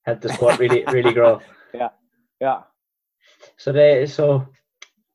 [0.04, 1.42] Help the sport really, really grow.
[1.74, 1.90] Yeah.
[2.40, 2.62] Yeah
[3.58, 4.48] So they, so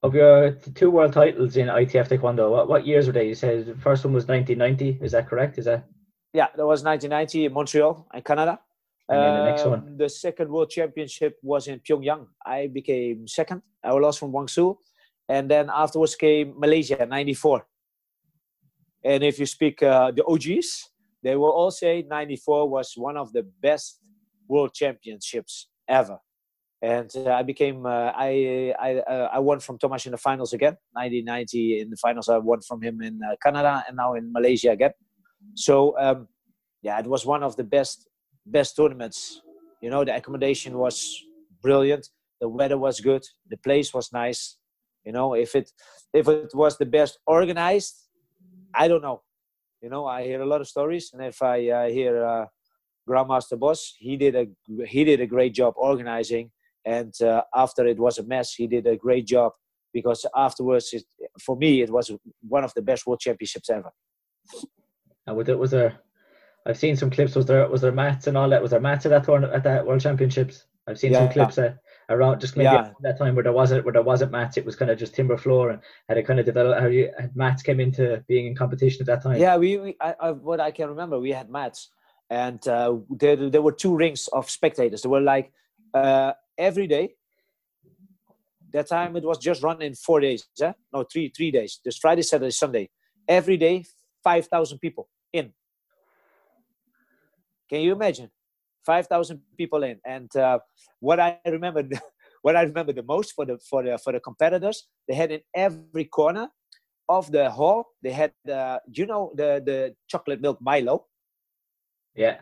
[0.02, 3.28] of your two world titles in ITF Taekwondo, what, what years were they?
[3.28, 5.04] You said the first one was 1990.
[5.04, 5.58] Is that correct?
[5.58, 5.84] Is that?
[6.32, 8.60] Yeah, that was 1990 in Montreal, in Canada.
[9.08, 9.80] And then the next one?
[9.80, 12.26] Um, The second World Championship was in Pyongyang.
[12.46, 13.62] I became second.
[13.82, 14.78] I lost from Hwang Su.
[15.28, 17.66] And then afterwards came Malaysia, 94.
[19.04, 20.90] And if you speak uh, the OGs,
[21.22, 24.00] they will all say 94 was one of the best
[24.48, 26.18] World Championships ever.
[26.82, 30.54] And uh, I became, uh, I, I, uh, I won from Thomas in the finals
[30.54, 30.76] again.
[30.92, 34.70] 1990 in the finals, I won from him in uh, Canada and now in Malaysia
[34.70, 34.92] again.
[35.54, 36.28] So um,
[36.82, 38.08] yeah, it was one of the best
[38.46, 39.42] best tournaments.
[39.82, 41.22] You know, the accommodation was
[41.62, 42.08] brilliant,
[42.40, 44.56] the weather was good, the place was nice.
[45.04, 45.70] You know, if it
[46.12, 47.96] if it was the best organized,
[48.74, 49.22] I don't know.
[49.82, 52.46] You know, I hear a lot of stories, and if I uh, hear uh,
[53.08, 54.46] Grandmaster Boss, he did a
[54.86, 56.50] he did a great job organizing,
[56.84, 59.52] and uh, after it was a mess, he did a great job
[59.92, 61.04] because afterwards, it,
[61.40, 62.10] for me, it was
[62.48, 63.90] one of the best world championships ever.
[65.26, 65.98] And was it was there?
[66.66, 67.34] I've seen some clips.
[67.34, 68.62] Was there was there mats and all that?
[68.62, 70.66] Was there mats at that tournament at that World Championships?
[70.86, 71.32] I've seen some Yeah.
[71.32, 71.74] clips uh,
[72.08, 72.92] around just maybe Yeah.
[73.02, 74.56] that time where there wasn't where there wasn't mats.
[74.56, 76.80] It was kind of just timber floor and had it kind of developed.
[76.80, 79.38] How you had mats came into being in competition at that time?
[79.40, 81.90] Yeah, we, we I, I, what I can remember, we had mats,
[82.28, 85.02] and uh, there there were two rings of spectators.
[85.02, 85.52] There were like
[85.94, 87.14] uh, every day.
[88.72, 90.46] That time it was just run in four days.
[90.56, 91.80] Yeah, no, three three days.
[91.84, 92.90] Just Friday, Saturday, Sunday.
[93.26, 93.84] Every day,
[94.22, 95.52] five thousand people in.
[97.68, 98.30] Can you imagine?
[98.86, 100.58] Five thousand people in, and uh,
[101.00, 101.82] what I remember,
[102.42, 105.40] what I remember the most for the for the for the competitors, they had in
[105.54, 106.48] every corner
[107.10, 111.06] of the hall they had uh, you know the the chocolate milk Milo.
[112.14, 112.36] yeah,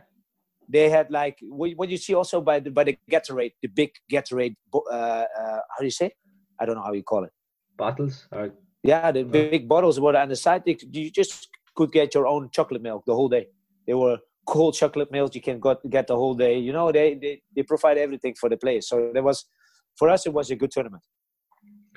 [0.68, 3.90] They had like what what you see also by the by the Gatorade, the big
[4.12, 4.56] Gatorade.
[4.74, 5.24] Uh, uh,
[5.70, 6.12] how do you say?
[6.60, 7.32] I don't know how you call it.
[7.76, 8.50] bottles or
[8.82, 10.62] Yeah, the big bottles were on the side.
[10.66, 13.46] You just could get your own chocolate milk the whole day.
[13.86, 16.58] They were cold chocolate milk you can got, get the whole day.
[16.58, 18.88] You know, they, they they provide everything for the players.
[18.88, 19.44] So there was,
[19.96, 21.02] for us, it was a good tournament.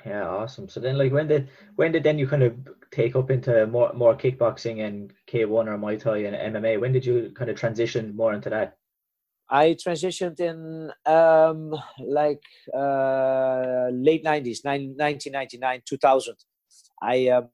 [0.04, 0.68] Yeah, awesome.
[0.68, 2.54] So then, like, when did when did then you kind of
[2.90, 6.80] take up into more more kickboxing and K one or Muay Thai and MMA?
[6.80, 8.78] When did you kind of transition more into that?
[9.48, 12.42] I transitioned in um, like
[12.74, 16.34] uh, late 90s, 1999, 2000.
[17.02, 17.48] I um,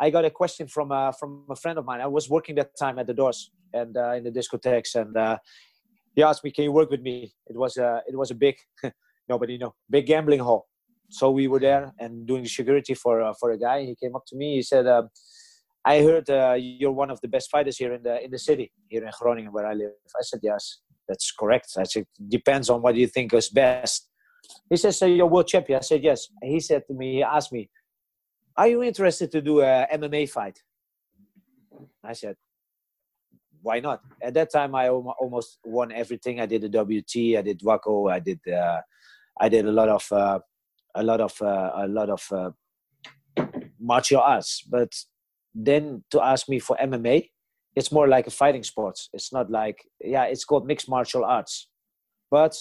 [0.00, 2.00] I got a question from uh, from a friend of mine.
[2.00, 5.38] I was working that time at the doors and uh, in the discotheques, and uh,
[6.14, 8.56] he asked me, "Can you work with me?" It was a it was a big
[9.28, 10.66] nobody know big gambling hall.
[11.10, 13.84] So we were there and doing security for uh, for a guy.
[13.84, 14.56] He came up to me.
[14.56, 15.08] He said, um,
[15.84, 18.72] "I heard uh, you're one of the best fighters here in the in the city
[18.88, 22.82] here in Groningen where I live." I said, "Yes, that's correct." I said, "Depends on
[22.82, 24.08] what you think is best."
[24.68, 27.52] He says, "So you're world champion?" I said, "Yes." He said to me, he asked
[27.52, 27.70] me,
[28.56, 30.58] are you interested to do a MMA fight?
[32.04, 32.36] I said,
[33.62, 34.00] why not?
[34.22, 36.40] At that time, I almost won everything.
[36.40, 38.80] I did the WT, I did WAKO, I did, uh,
[39.40, 40.38] I did a lot of, uh,
[40.94, 42.50] a lot of, uh, a lot of uh,
[43.80, 44.62] martial arts.
[44.68, 44.92] But
[45.54, 47.30] then to ask me for MMA,
[47.76, 48.98] it's more like a fighting sport.
[49.12, 51.68] It's not like, yeah, it's called mixed martial arts.
[52.30, 52.56] But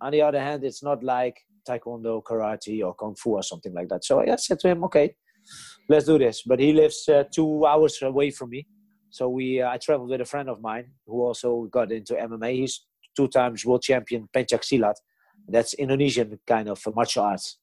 [0.00, 1.36] on the other hand, it's not like
[1.68, 4.04] taekwondo, karate, or kung fu or something like that.
[4.04, 5.14] So I said to him, okay,
[5.88, 6.42] let's do this.
[6.46, 8.66] But he lives uh, two hours away from me.
[9.10, 12.54] So we, uh, I traveled with a friend of mine who also got into MMA.
[12.54, 12.86] He's
[13.16, 14.94] two times world champion pencak silat.
[15.50, 17.58] That's Indonesian kind of martial arts.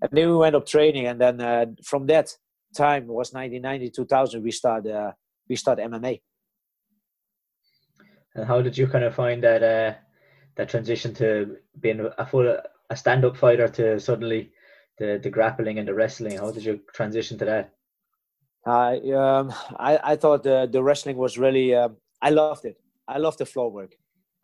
[0.00, 2.36] And then we went up training, and then uh, from that
[2.76, 5.12] time it was 1990 2000 we started uh,
[5.48, 6.20] we started MMA.
[8.34, 9.94] And how did you kind of find that uh,
[10.56, 12.56] that transition to being a full
[12.90, 14.52] a stand-up fighter to suddenly
[14.98, 16.38] the the grappling and the wrestling?
[16.38, 17.72] How did you transition to that?
[18.66, 21.88] I um, I, I thought the the wrestling was really uh,
[22.22, 22.80] I loved it.
[23.06, 23.96] I loved the floor work.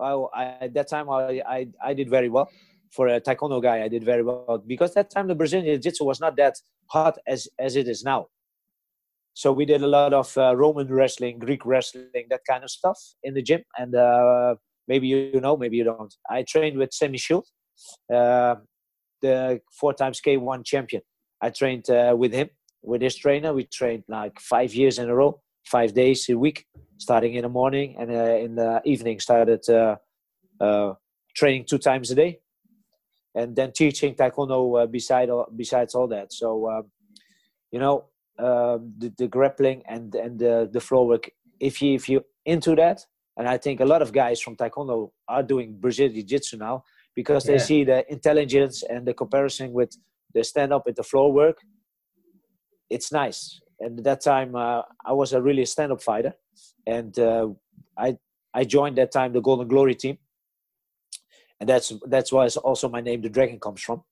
[0.09, 1.59] I, I, at that time I, I
[1.91, 2.49] I did very well
[2.91, 3.83] for a taekwondo guy.
[3.87, 6.55] I did very well because that time the Brazilian jiu-jitsu was not that
[6.95, 8.21] hot as as it is now.
[9.35, 12.99] So we did a lot of uh, Roman wrestling, Greek wrestling, that kind of stuff
[13.25, 13.63] in the gym.
[13.77, 14.55] And uh,
[14.87, 16.15] maybe you know, maybe you don't.
[16.31, 17.47] I trained with Semmy Schilt,
[18.15, 18.61] uh,
[19.23, 21.03] the four times K1 champion.
[21.41, 22.49] I trained uh, with him,
[22.83, 23.53] with his trainer.
[23.53, 26.67] We trained like five years in a row, five days a week,
[26.99, 29.21] starting in the morning and uh, in the evening.
[29.21, 29.63] Started
[31.35, 32.41] training two times a day,
[33.35, 36.33] and then teaching taekwondo beside besides all that.
[36.33, 36.85] So, um,
[37.71, 38.05] you know,
[38.39, 41.31] um, the, the, grappling and and the the floor work.
[41.61, 43.05] If you if you into that,
[43.37, 47.45] and I think a lot of guys from taekwondo are doing Brazilian jiu-jitsu now because
[47.45, 47.59] they yeah.
[47.71, 49.97] see the intelligence and the comparison with
[50.35, 51.59] the stand up and the floor work.
[52.91, 53.61] It's nice.
[53.81, 56.35] And at that time, uh, I was a really stand up fighter.
[56.87, 57.49] And uh,
[57.97, 58.17] I,
[58.53, 60.19] I joined that time the Golden Glory team.
[61.61, 64.03] And that's that's why also my name, the Dragon, comes from.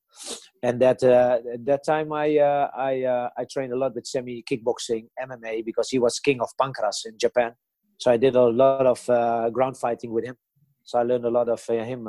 [0.63, 4.05] And that uh, at that time, I uh, I uh, I trained a lot with
[4.05, 7.53] Semmy kickboxing, MMA, because he was king of Pancrase in Japan.
[7.99, 10.37] So I did a lot of uh, ground fighting with him.
[10.85, 12.09] So I learned a lot of him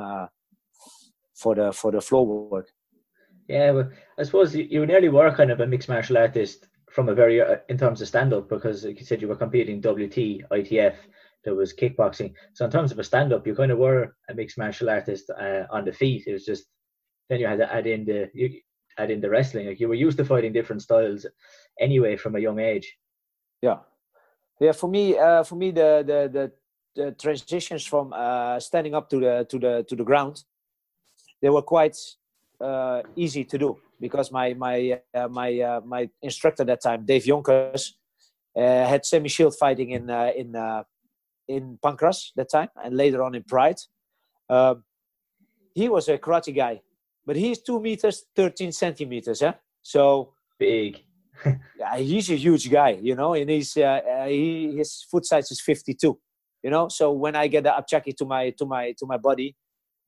[1.35, 2.69] for the for the floor work.
[3.47, 7.15] Yeah, but I suppose you nearly were kind of a mixed martial artist from a
[7.15, 10.45] very uh, in terms of stand up because like you said you were competing WT,
[10.51, 10.95] ITF,
[11.43, 12.33] there was kickboxing.
[12.53, 15.29] So in terms of a stand up, you kind of were a mixed martial artist
[15.29, 16.23] uh, on the feet.
[16.27, 16.65] It was just
[17.29, 18.61] then you had to add in the you
[18.97, 19.67] add in the wrestling.
[19.67, 21.25] Like you were used to fighting different styles
[21.79, 22.95] anyway from a young age.
[23.61, 23.79] Yeah,
[24.59, 24.73] yeah.
[24.73, 26.51] For me, uh, for me, the the the,
[27.01, 30.43] the transitions from uh, standing up to the to the to the ground
[31.43, 31.97] they were quite
[32.61, 37.05] uh, easy to do because my my uh, my uh, my instructor at that time,
[37.05, 37.93] Dave Jonkers,
[38.53, 40.83] uh, had Semmy Schilt fighting in uh, in uh,
[41.47, 43.79] in Pancrase that time, and later on in Pride.
[44.49, 44.83] Um,
[45.73, 46.81] he was a karate guy,
[47.25, 49.53] but he's two meters thirteen centimeters, yeah.
[49.81, 51.01] So big.
[51.79, 55.93] yeah, he's a huge guy, you know, and he's he his foot size is fifty
[55.93, 56.19] two,
[56.61, 56.89] you know.
[56.89, 59.55] So when I get the ap chagi to my to my to my body,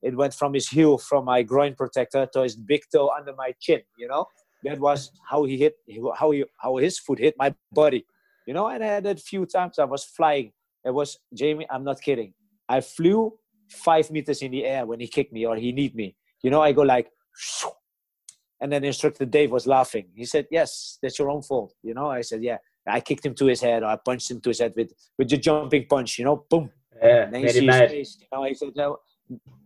[0.01, 3.53] it went from his heel from my groin protector to his big toe under my
[3.59, 4.25] chin you know?
[4.63, 5.75] That was how he hit
[6.17, 8.05] how he how his foot hit my body
[8.47, 8.67] you know?
[8.67, 10.51] And i had a few times i was flying.
[10.83, 12.33] It was jamie i'm not kidding.
[12.69, 13.33] I flew
[13.69, 16.15] five meters in the air when he kicked me or he kneed me.
[16.43, 17.09] You know i go like
[18.61, 20.07] and then instructor dave was laughing.
[20.15, 22.09] He said yes that's your own fault you know?
[22.09, 22.57] I said yeah.
[22.87, 25.29] I kicked him to his head or i punched him to his head with with
[25.29, 26.45] the jumping punch you know?
[26.49, 26.69] Boom.
[27.03, 28.99] Yeah, and then you see his face, you know, he said, no,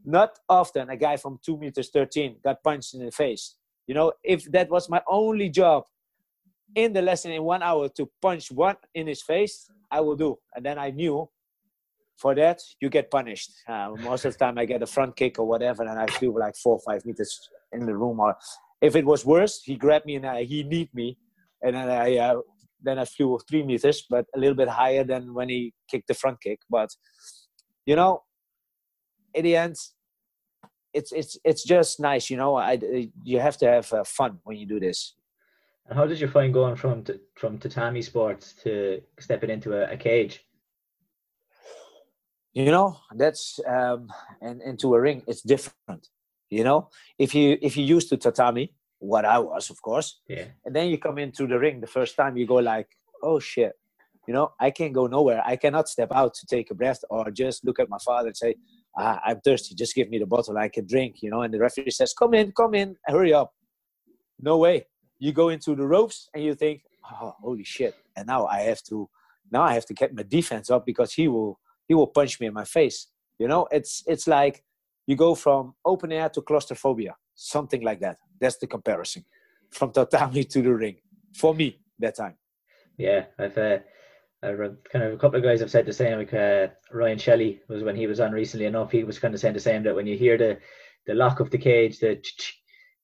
[0.05, 3.55] not often a guy from two meters 13 got punched in the face.
[3.87, 5.83] You know, if that was my only job
[6.75, 10.37] in the lesson in one hour to punch one in his face, I will do.
[10.55, 11.29] And then I knew
[12.17, 13.51] for that you get punished.
[13.67, 16.37] Uh, most of the time I get a front kick or whatever, and I flew
[16.37, 18.19] like four or five meters in the room.
[18.19, 18.35] Or
[18.81, 21.17] if it was worse, he grabbed me and I, he kneed me,
[21.63, 22.41] and then I uh,
[22.81, 26.13] then I flew three meters, but a little bit higher than when he kicked the
[26.13, 26.59] front kick.
[26.69, 26.89] But
[27.85, 28.23] you know,
[29.39, 29.75] in the end,
[30.93, 32.29] it's it's it's just nice.
[32.29, 32.79] You know, I
[33.23, 35.15] you have to have uh, fun when you do this.
[35.87, 39.93] And how did you find going from t- from tatami sports to stepping into a,
[39.93, 40.45] a cage?
[42.53, 44.11] you know that's um
[44.41, 46.09] and into a ring it's different
[46.49, 50.45] you know if you if you used to tatami what i was of course yeah
[50.65, 52.87] and then you come into the ring the first time you go like
[53.21, 53.73] oh shit
[54.27, 57.29] you know i can't go nowhere i cannot step out to take a breath or
[57.31, 58.55] just look at my father and say
[58.97, 61.59] ah, i'm thirsty just give me the bottle i can drink you know and the
[61.59, 63.53] referee says come in come in hurry up
[64.41, 64.85] no way
[65.19, 66.81] you go into the ropes and you think
[67.21, 69.09] oh holy shit and now i have to
[69.51, 71.59] now i have to get my defense up because he will
[71.89, 73.07] he will punch me in my face.
[73.37, 74.63] You know, it's it's like
[75.07, 78.17] you go from open air to claustrophobia, something like that.
[78.39, 79.25] That's the comparison
[79.71, 80.97] from tatami to the ring
[81.35, 82.35] for me that time.
[82.97, 83.79] Yeah, I've uh,
[84.41, 86.17] Kind of a couple of guys have said the same.
[86.17, 88.91] Like uh, Ryan Shelley was when he was on recently enough.
[88.91, 90.57] He was kind of saying the same that when you hear the
[91.07, 92.21] the lock of the cage, the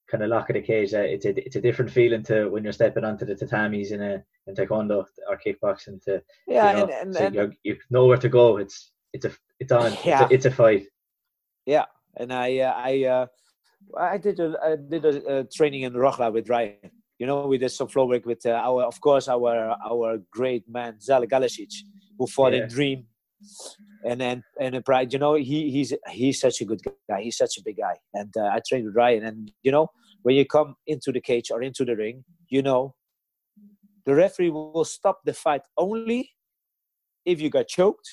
[0.10, 2.64] kind of lock of the cage, uh, it's a it's a different feeling to when
[2.64, 6.02] you're stepping onto the tatamis in a in taekwondo or kickboxing.
[6.06, 8.58] To yeah, you know, and, and, so and you know where to go.
[8.58, 9.92] It's it's a it's on.
[10.06, 10.24] Yeah.
[10.24, 10.86] It's, a, it's a fight.
[11.66, 13.26] Yeah, and I uh, I uh,
[13.98, 16.76] I did a I did a, a training in Rochla with Ryan.
[17.20, 20.64] You know, we did some floor work with uh, our, of course, our our great
[20.68, 21.74] man Zelg Galešić,
[22.18, 22.64] who fought yeah.
[22.64, 23.06] in Dream,
[24.04, 25.14] and then and Pride.
[25.14, 27.22] You know, he he's he's such a good guy.
[27.22, 29.24] He's such a big guy, and uh, I trained with Ryan.
[29.26, 29.88] And you know,
[30.24, 32.96] when you come into the cage or into the ring, you know,
[34.06, 36.32] the referee will stop the fight only
[37.26, 38.10] if you got choked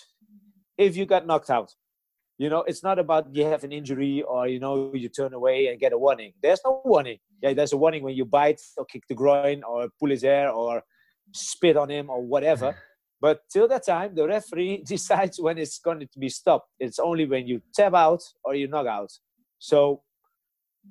[0.78, 1.74] if you got knocked out.
[2.38, 5.68] You know, it's not about you have an injury or you know you turn away
[5.68, 6.32] and get a warning.
[6.42, 7.18] There's no warning.
[7.42, 10.50] Yeah, there's a warning when you bite or kick the groin or pull his hair
[10.50, 10.82] or
[11.32, 12.74] spit on him or whatever.
[13.22, 16.68] But till that time, the referee decides when it's going to be stopped.
[16.80, 19.12] It's only when you tap out or you knock out.
[19.60, 20.02] So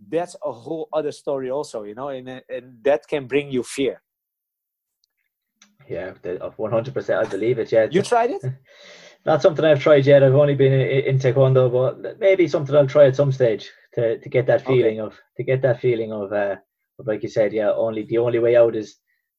[0.09, 1.83] that's a whole other story, also.
[1.83, 4.01] You know, and and that can bring you fear.
[5.89, 7.17] Yeah, 100%.
[7.17, 7.69] I believe it.
[7.69, 7.87] Yeah.
[7.91, 8.41] You tried it?
[9.25, 10.23] not something I've tried yet.
[10.23, 14.17] I've only been in, in taekwondo, but maybe something I'll try at some stage to,
[14.17, 15.15] to get that feeling okay.
[15.15, 16.55] of to get that feeling of uh,
[16.99, 17.71] of like you said, yeah.
[17.71, 18.97] Only the only way out is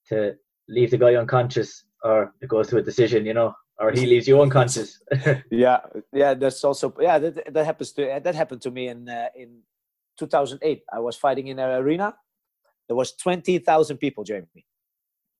[0.09, 0.35] to
[0.68, 4.28] leave the guy unconscious, or it goes to a decision, you know, or he leaves
[4.28, 5.03] you unconscious.
[5.51, 5.80] yeah,
[6.12, 6.35] yeah.
[6.35, 7.18] That's also yeah.
[7.18, 9.61] That, that happens to that happened to me in uh, in
[10.18, 10.83] 2008.
[10.93, 12.14] I was fighting in an arena.
[12.89, 14.66] There was twenty thousand people, Jamie.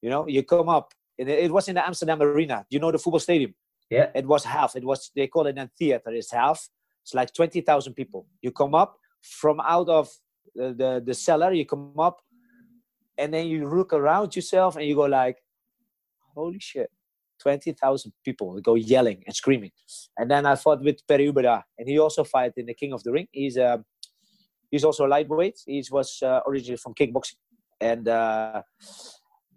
[0.01, 0.93] You know, you come up.
[1.17, 2.67] It, it was in the Amsterdam Arena.
[2.71, 3.55] You know the football stadium.
[3.93, 4.11] Yeah.
[4.15, 4.75] It was half.
[4.75, 6.11] It was they call it a theater.
[6.11, 6.69] It's half.
[7.03, 8.27] It's like twenty thousand people.
[8.41, 10.09] You come up from out of
[10.55, 11.53] the, the, the cellar.
[11.53, 12.19] You come up,
[13.19, 15.37] and then you look around yourself, and you go like,
[16.35, 16.91] "Holy shit!"
[17.41, 19.73] Twenty thousand people go yelling and screaming.
[20.17, 23.03] And then I fought with Perry Ubeda, and he also fought in the King of
[23.03, 23.29] the Ring.
[23.31, 23.79] He's uh,
[24.71, 25.59] he's also a lightweight.
[25.67, 27.37] He was uh, originally from kickboxing,
[27.81, 28.63] and uh,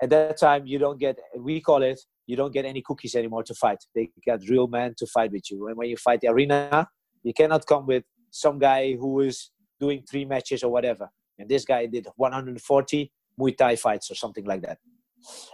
[0.01, 3.43] at that time you don't get we call it you don't get any cookies anymore
[3.43, 3.78] to fight.
[3.93, 5.67] They got real men to fight with you.
[5.67, 6.88] And when you fight the arena,
[7.23, 11.09] you cannot come with some guy who is doing three matches or whatever.
[11.38, 14.80] And this guy did 140 Muay Thai fights or something like that.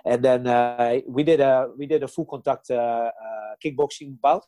[0.05, 3.11] And then uh, we did a we did a full contact uh, uh,
[3.63, 4.43] kickboxing bout,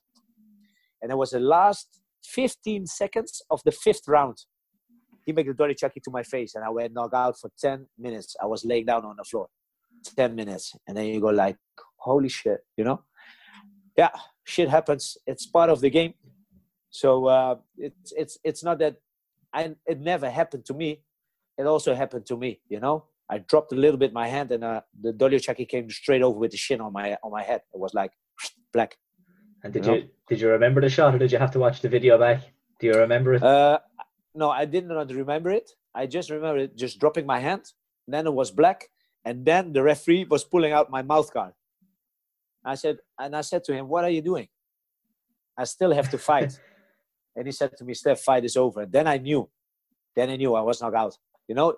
[1.01, 4.37] and it was the last 15 seconds of the fifth round.
[5.25, 7.87] He made the dollyo chagi to my face, and I went knocked out for 10
[7.97, 8.35] minutes.
[8.41, 9.47] I was laying down on the floor.
[10.03, 11.57] 10 minutes and then you go like
[12.09, 12.99] holy shit you know?
[13.97, 15.17] Yeah shit happens.
[15.25, 16.13] It's part of the game.
[16.89, 18.97] So uh, it's it's it's not that
[19.53, 21.01] I, it never happened to me.
[21.57, 23.05] It also happened to me you know?
[23.29, 26.37] I dropped a little bit my hand and uh, the dollyo chagi came straight over
[26.37, 27.61] with the shin on my on my head.
[27.73, 28.11] It was like
[28.73, 28.97] black.
[29.63, 31.81] And did you, you did you remember the shot or did you have to watch
[31.81, 32.41] the video back?
[32.79, 33.43] Do you remember it?
[33.43, 33.79] Uh,
[34.35, 35.71] no i did not remember it.
[35.95, 37.63] I just remember it just dropping my hand.
[38.07, 38.89] Then it was black.
[39.25, 41.53] And then the referee was pulling out my mouth guard.
[42.65, 44.47] I said, and I said to him, "What are you doing?
[45.57, 46.59] I still have to fight."
[47.35, 49.49] and he said to me, "Steph, fight is over." Then I knew.
[50.15, 51.17] Then I knew I was knocked out.
[51.47, 51.75] You know,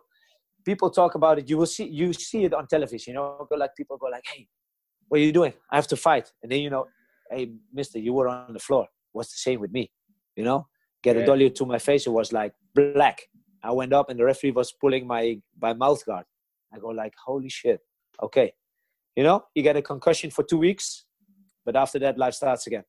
[0.64, 1.50] people talk about it.
[1.50, 1.88] You will see.
[1.88, 3.12] You see it on television.
[3.12, 4.48] You know, go like people go like, "Hey,
[5.08, 5.54] what are you doing?
[5.72, 6.88] I have to fight." And then you know,
[7.32, 9.92] "Hey, Mister, you were on the floor." What's the same with me?
[10.36, 10.68] You know,
[11.02, 11.24] get yeah.
[11.24, 12.06] a dolly to my face.
[12.06, 13.22] It was like black.
[13.64, 16.26] I went up, and the referee was pulling my my mouth guard.
[16.74, 17.80] I go like, holy shit.
[18.22, 18.54] Okay.
[19.16, 21.05] You know, you get a concussion for two weeks,
[21.66, 22.84] but after that, life starts again.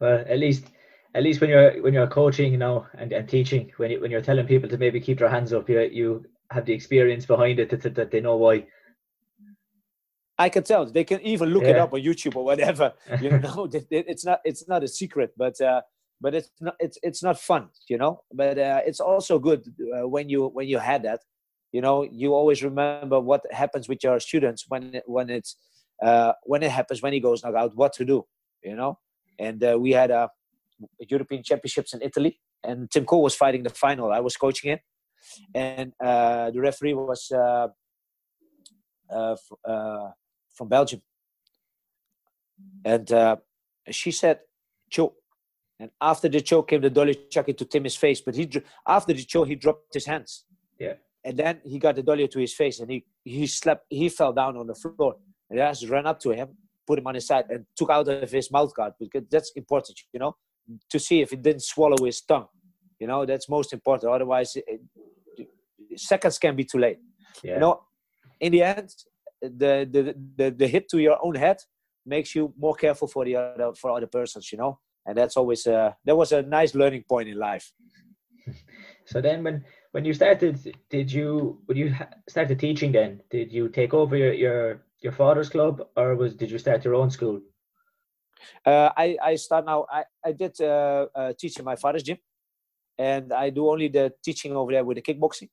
[0.00, 0.66] Well, at least
[1.14, 4.10] at least when you're when you're coaching you know and, and teaching when you, when
[4.10, 7.58] you're telling people to maybe keep their hands up you you have the experience behind
[7.58, 8.64] it that, that they know why.
[10.38, 10.84] I can tell.
[10.84, 11.70] They can even look yeah.
[11.70, 12.92] it up on YouTube or whatever.
[13.20, 15.80] You know it's not it's not a secret but uh,
[16.20, 18.22] but it's not it's it's not fun you know?
[18.32, 19.62] But uh, it's also good
[19.94, 21.20] uh, when you when you had that
[21.76, 25.52] you know you always remember what happens with your students when it, when it's
[26.08, 28.18] uh, when it happens when he goes knockout what to do
[28.70, 28.92] you know
[29.46, 30.30] and uh, we had a
[31.08, 34.12] European Championships in Italy, and Tim Cole was fighting the final.
[34.12, 34.78] I was coaching him,
[35.54, 37.68] and uh, the referee was uh,
[39.10, 40.10] uh, uh
[40.54, 41.02] from Belgium,
[42.84, 43.36] and uh,
[43.90, 44.40] she said,
[44.90, 45.14] "Choke."
[45.78, 48.50] And after the choke came the dollyo chagi into Tim's face, but he
[48.86, 50.44] after the choke he dropped his hands.
[50.78, 50.94] Yeah.
[51.26, 53.84] And then he got the dolly to his face, and he he slept.
[53.90, 55.16] He fell down on the floor.
[55.50, 56.48] And I just ran up to him,
[56.86, 59.98] put him on his side, and took out of his mouth guard because that's important,
[60.12, 60.36] you know
[60.90, 62.46] to see if he didn't swallow his tongue.
[62.98, 64.12] You know, that's most important.
[64.12, 64.80] Otherwise, it,
[65.96, 66.98] seconds can be too late.
[67.42, 67.54] Yeah.
[67.54, 67.80] You know,
[68.40, 68.90] in the end,
[69.42, 71.58] the, the the the hit to your own head
[72.04, 74.50] makes you more careful for the other for other persons.
[74.50, 77.72] You know, and that's always a that was a nice learning point in life.
[79.08, 79.64] So then, when
[79.96, 80.54] when you started,
[80.90, 81.88] did you when you
[82.28, 82.92] started teaching?
[82.92, 86.84] Then did you take over your your your father's club, or was did you start
[86.84, 87.40] your own school?
[88.66, 89.86] Uh, I, I start now.
[89.90, 92.18] I, I did uh, uh, teach in my father's gym,
[92.98, 95.48] and I do only the teaching over there with the kickboxing,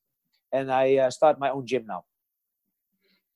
[0.51, 2.03] and I uh, start my own gym now.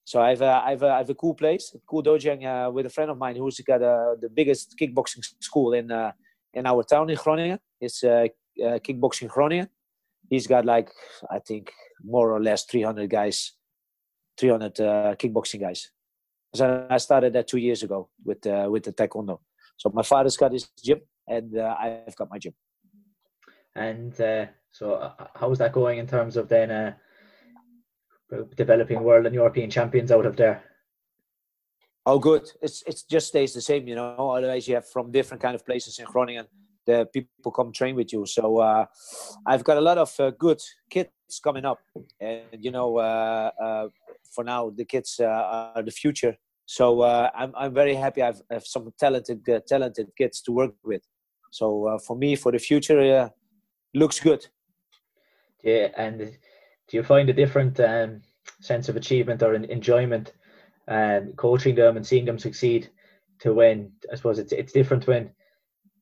[0.04, 3.12] So I have a, I have a, cool place, cool dojang uh, with a friend
[3.12, 6.12] of mine who's got uh, the biggest kickboxing school in uh,
[6.54, 7.60] in our town in Groningen.
[7.80, 9.70] It's kickboxing Groningen.
[10.30, 10.90] He's got like
[11.30, 11.72] I think
[12.04, 13.54] more or less 300 guys,
[14.38, 14.76] 300
[15.18, 15.92] kickboxing guys.
[16.54, 19.40] So I started that two years ago with uh, with the taekwondo.
[19.78, 22.54] So my father's got his gym, and uh, I've got my gym.
[23.76, 26.94] And uh, so, uh, how's that going in terms of then uh,
[28.56, 30.64] developing world and European champions out of there?
[32.06, 32.50] Oh, good.
[32.62, 34.32] It's it just stays the same, you know.
[34.32, 36.48] Otherwise, you have from different kind of places in Groningen.
[36.88, 38.26] The people come train with you.
[38.26, 38.86] So uh,
[39.46, 41.12] I've got a lot of uh, good kids
[41.44, 41.80] coming up,
[42.20, 43.88] and you know, uh, uh
[44.34, 45.26] for now, the kids uh,
[45.76, 46.36] are the future.
[46.66, 48.22] So uh, I'm I'm very happy.
[48.24, 51.04] I've, have some talented talented kids to work with.
[51.52, 53.32] So for me, for the future,
[53.94, 54.48] looks good.
[55.64, 58.22] Yeah, and do you find a different um,
[58.62, 60.34] sense of achievement or enjoyment
[60.88, 62.90] um, coaching them and seeing them succeed
[63.40, 65.32] to when I suppose it's it's different when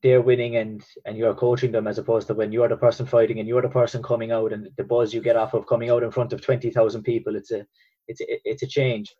[0.06, 3.40] they're winning and and you're coaching them as opposed to when you're the person fighting
[3.40, 6.04] and you're the person coming out and the buzz you get off of coming out
[6.04, 7.66] in front of 20,000 people it's a
[8.08, 9.16] it's it's a change.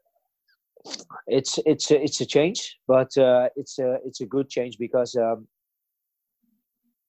[1.28, 5.16] It's it's a, it's a change, but uh, it's a it's a good change because
[5.16, 5.48] um,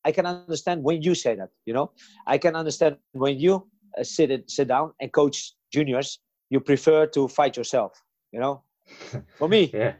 [0.05, 1.51] I can understand when you say that.
[1.67, 1.93] You know,
[2.27, 3.69] I can understand when you
[3.99, 6.19] uh, sit it, sit down and coach juniors.
[6.49, 7.93] You prefer to fight yourself.
[8.33, 8.63] You know,
[9.35, 9.95] for me, yeah.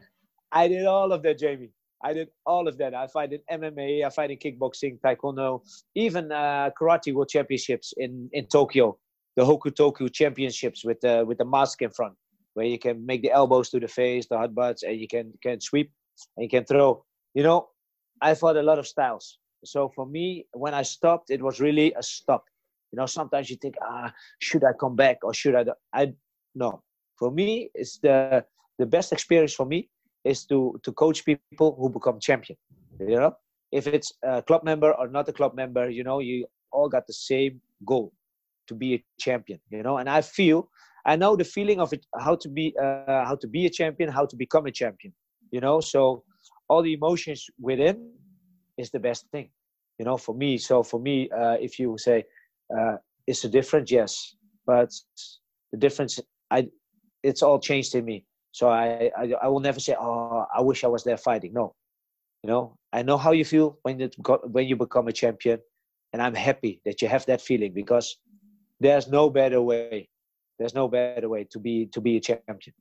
[0.51, 1.71] I did all of that, Jamie.
[2.03, 2.93] I did all of that.
[2.93, 5.61] I fight in MMA, I fight in kickboxing, taekwondo,
[5.95, 8.97] even uh, karate world championships in in Tokyo
[9.37, 12.15] the Hokutoku championships with the with the mask in front,
[12.55, 15.31] where you can make the elbows to the face, the hot butts, and you can
[15.41, 15.91] can sweep
[16.35, 17.05] and you can throw.
[17.35, 17.69] You know,
[18.19, 19.37] I fought a lot of styles.
[19.63, 22.45] So for me, when I stopped, it was really a stop.
[22.91, 25.65] You know, sometimes you think, ah, should I come back or should I?
[25.93, 26.13] I
[26.55, 26.81] no.
[27.19, 28.43] For me, it's the
[28.79, 29.89] the best experience for me
[30.27, 32.57] is to to coach people who become champion.
[32.99, 33.33] You know,
[33.71, 37.07] if it's a club member or not a club member, you know, you all got
[37.07, 38.11] the same goal
[38.67, 39.97] to be a champion you know?
[39.97, 40.69] And i feel
[41.05, 44.09] i know the feeling of it how to be uh, how to be a champion
[44.09, 45.13] how to become a champion
[45.51, 45.79] you know?
[45.79, 46.23] So
[46.69, 48.11] all the emotions within
[48.77, 49.49] is the best thing
[49.99, 50.57] you know for me.
[50.57, 52.25] So for me uh, if you say
[52.77, 54.91] uh, it's a difference yes but
[55.71, 56.19] the difference
[56.51, 56.67] i
[57.23, 58.25] it's all changed in me
[58.57, 61.53] so I, I i will never say oh i wish i was there fighting.
[61.53, 61.75] No.
[62.43, 62.63] You know
[62.97, 65.59] i know how you feel when it got, when you become a champion
[66.11, 68.07] and i'm happy that you have that feeling because
[68.85, 70.09] there's no better way
[70.57, 72.75] there's no better way to be to be a champion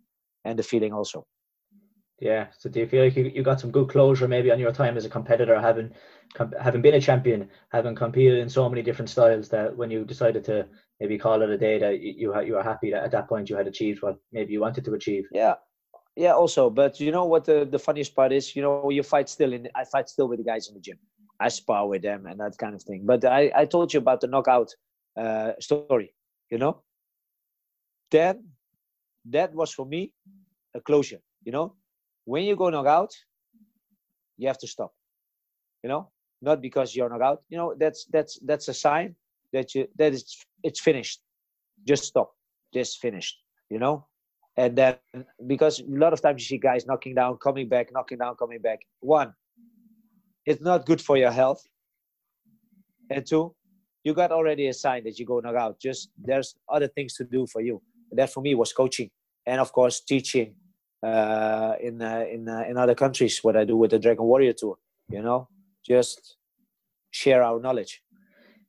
[0.47, 1.27] and the feeling also.
[2.21, 2.47] Yeah.
[2.59, 4.97] So do you feel like you, you got some good closure maybe on your time
[4.97, 5.91] as a competitor having
[6.67, 7.41] having been a champion
[7.77, 10.67] having competed in so many different styles that when you decided to
[11.01, 13.51] maybe call it a day that you you, you were happy that at that point
[13.51, 15.25] you had achieved what maybe you wanted to achieve?
[15.43, 15.57] Yeah
[16.17, 19.29] yeah also but you know what the, the funniest part is you know you fight
[19.29, 20.99] still in i fight still with the guys in the gym
[21.41, 24.21] i spar with them and that kind of thing but i i told you about
[24.21, 24.75] the knockout
[25.17, 26.15] uh, story,
[26.51, 26.83] you know.
[28.11, 28.45] Then
[29.31, 30.13] that was for me
[30.75, 31.75] a closure, you know.
[32.25, 33.13] When you go knock out,
[34.37, 34.93] you have to stop.
[35.83, 36.11] You know,
[36.43, 37.43] not because you're not out.
[37.49, 39.17] You know, that's that's that's a sign
[39.53, 41.21] that you that it's it's finished.
[41.85, 42.33] Just stop.
[42.73, 43.37] Just finished.
[43.71, 44.07] You know,
[44.57, 44.97] and then
[45.47, 48.61] because a lot of times you see guys knocking down, coming back, knocking down, coming
[48.61, 48.81] back.
[49.01, 49.35] One,
[50.47, 51.63] it's not good for your health.
[53.11, 53.55] And two,
[54.03, 55.79] you got already a sign that you go knock out.
[55.81, 57.83] Just there's other things to do for you.
[58.11, 59.11] And that for me was coaching
[59.47, 60.55] and of course teaching
[61.03, 63.39] uh, in uh, in uh, in other countries.
[63.43, 64.77] What I do with the Dragon Warrior tour,
[65.11, 65.49] you know,
[65.85, 66.37] just
[67.11, 68.03] share our knowledge.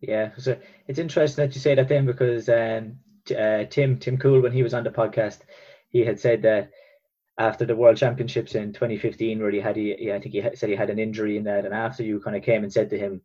[0.01, 0.57] Yeah, so
[0.87, 2.99] it's interesting that you say that then because um,
[3.35, 5.39] uh, Tim Tim Cool when he was on the podcast,
[5.97, 6.69] he had said that
[7.39, 10.75] after the World Championships in 2015, where he had he, I think he said he
[10.75, 13.21] had an injury in that, and after you kind of came and said to him,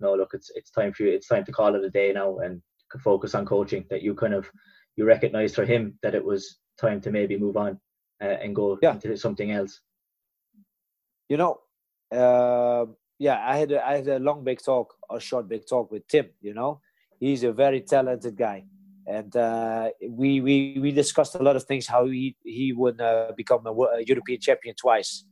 [0.00, 1.10] "No, look, it's it's time for you.
[1.12, 2.62] It's time to call it a day now and
[3.02, 4.50] focus on coaching." That you kind of
[4.96, 7.78] you recognized for him that it was time to maybe move on
[8.22, 8.94] uh, and go yeah.
[8.94, 9.80] into something else.
[11.28, 11.60] You know,
[12.10, 12.86] uh,
[13.18, 16.06] yeah, I had a, I had a long big talk, a short big talk with
[16.08, 16.26] Tim.
[16.40, 16.80] You know,
[17.20, 18.64] he's a very talented guy,
[19.08, 21.86] and uh, we we we discussed a lot of things.
[21.86, 25.24] How he he would uh, become a, a, European champion twice.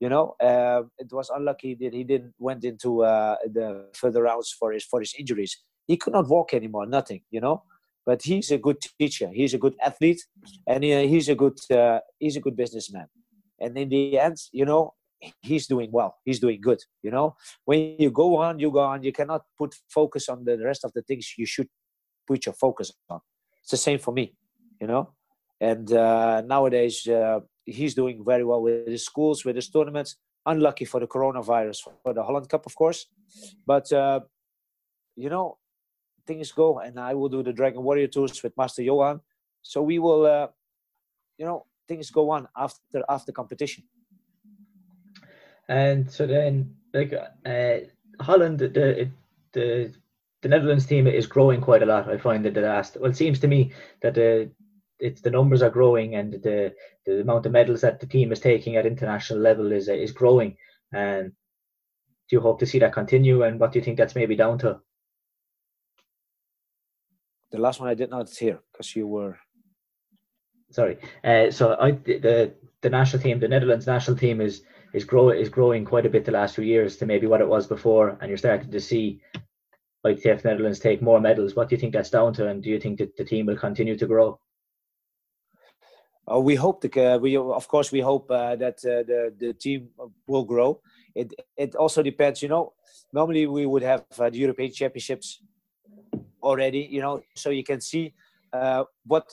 [0.00, 4.54] You know, uh, it was unlucky that he didn't went into uh, the further rounds
[4.58, 5.56] for his for his injuries.
[5.86, 6.86] He could not walk anymore.
[6.86, 7.22] Nothing.
[7.30, 7.64] You know,
[8.04, 9.28] but he's a good teacher.
[9.32, 10.22] He's a good athlete,
[10.66, 13.06] and he, he's a good uh, he's a good businessman.
[13.58, 14.94] And in the end, you know,
[15.40, 16.16] he's doing well.
[16.24, 16.78] He's doing good.
[17.02, 19.02] You know, when you go on, you go on.
[19.02, 21.68] You cannot put focus on the rest of the things you should
[22.26, 23.20] put your focus on.
[23.62, 24.34] It's the same for me.
[24.80, 25.12] You know,
[25.60, 30.16] and uh, nowadays uh, he's doing very well with his schools, with his tournaments.
[30.44, 33.06] Unlucky for the coronavirus for the Holland Cup, of course,
[33.66, 34.20] but uh,
[35.16, 35.58] you know
[36.26, 39.20] things go, and I will do the Dragon Warrior tours with Master Johan.
[39.62, 40.48] So we will, uh,
[41.38, 43.84] you know, things go on after after competition.
[45.68, 47.76] And so then, like uh,
[48.20, 49.10] Holland, the
[49.52, 49.92] the
[50.42, 52.08] the Netherlands team is growing quite a lot.
[52.08, 53.72] I find that the last well, it seems to me
[54.02, 54.50] that the
[54.98, 56.74] it's the numbers are growing and the
[57.04, 60.56] the amount of medals that the team is taking at international level is is growing.
[60.92, 61.30] And
[62.28, 63.42] do you hope to see that continue?
[63.42, 64.80] And what do you think that's maybe down to?
[67.50, 69.38] the last one I did not hear because you were.
[70.70, 70.98] Sorry.
[71.24, 74.62] Uh, so I the the national team, the Netherlands national team is
[74.92, 77.48] is grow is growing quite a bit the last few years to maybe what it
[77.48, 79.20] was before, and you're starting to see
[80.04, 81.56] ITF Netherlands take more medals.
[81.56, 83.56] What do you think that's down to, and do you think that the team will
[83.56, 84.38] continue to grow?
[86.30, 89.52] Uh, we hope the, uh, we of course we hope uh, that uh, the the
[89.52, 89.88] team
[90.26, 90.80] will grow.
[91.14, 92.72] It it also depends, you know.
[93.12, 95.40] Normally we would have uh, the European Championships
[96.42, 98.14] already you know so you can see
[98.52, 99.26] uh, what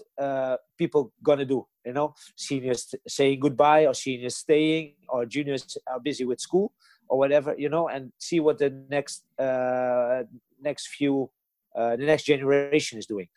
[0.78, 6.26] people gonna do you know seniors saying goodbye or seniors staying or juniors are busy
[6.26, 6.74] with school
[7.10, 10.24] or whatever you know and see what the next uh,
[10.62, 11.30] next few
[11.76, 13.28] uh, the next generation is doing.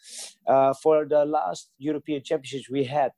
[0.46, 3.12] Uh, for the last european championships we had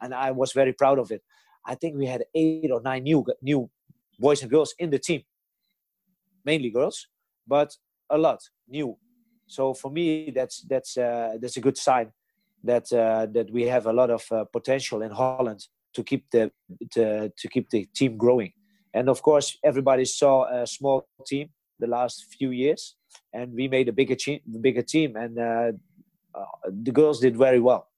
[0.00, 1.22] and i was very proud of it
[1.66, 3.70] i think we had eight or nine new new
[4.18, 5.22] boys and girls in the team.
[6.44, 7.08] Mainly girls
[7.46, 7.76] but
[8.10, 8.96] a lot new.
[9.46, 12.12] So for me, that's that's uh, that's a good sign
[12.64, 16.50] that uh, that we have a lot of uh, potential in Holland to keep the
[16.92, 18.52] to, to keep the team growing.
[18.96, 22.96] And of course, everybody saw a small team the last few years,
[23.30, 25.72] and we made a bigger team, bigger team, and uh,
[26.34, 27.90] uh, the girls did very well,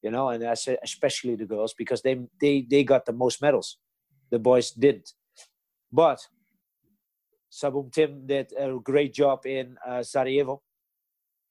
[0.00, 0.28] you know.
[0.28, 3.78] And I said especially the girls because they they they got the most medals,
[4.30, 5.10] the boys didn't.
[5.92, 6.20] But
[7.50, 10.62] Sabum Tim did a great job in uh, Sarajevo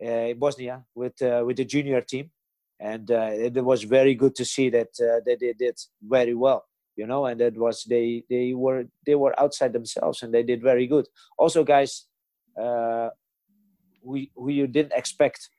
[0.02, 2.32] uh, in Bosnia with uh, with the junior team,
[2.80, 6.64] and uh, it was very good to see that that they did very well
[6.96, 10.62] you know and that was they they were they were outside themselves and they did
[10.62, 11.08] very good.
[11.38, 12.06] Also guys
[12.62, 13.10] uh
[14.04, 15.50] who, who you didn't expect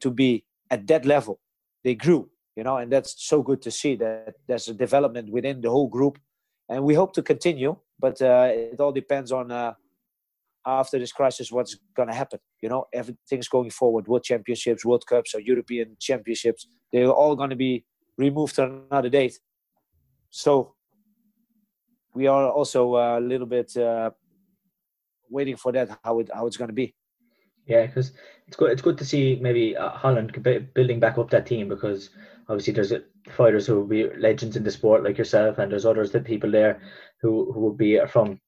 [0.00, 1.40] to be at that level.
[1.84, 5.60] They grew you know and that's so good to see that there's a development within
[5.60, 6.18] the whole group.
[6.68, 9.74] And we hope to continue but uh, it all depends on uh,
[10.64, 12.86] after this crisis what's going to happen you know?
[12.92, 17.84] Everything's going forward world championships world cups or european championships they're all going to be
[18.16, 19.38] removed to another date.
[20.30, 20.74] So
[22.14, 24.10] we are also a little bit uh,
[25.30, 26.94] waiting for that how it how it's going to be
[27.66, 28.12] yeah because
[28.46, 30.32] it's good it's good to see maybe uh, holland
[30.74, 32.10] building back up that team because
[32.48, 32.92] obviously there's
[33.30, 36.50] fighters who will be legends in the sport like yourself and there's others that people
[36.50, 36.80] there
[37.20, 38.38] who who will be from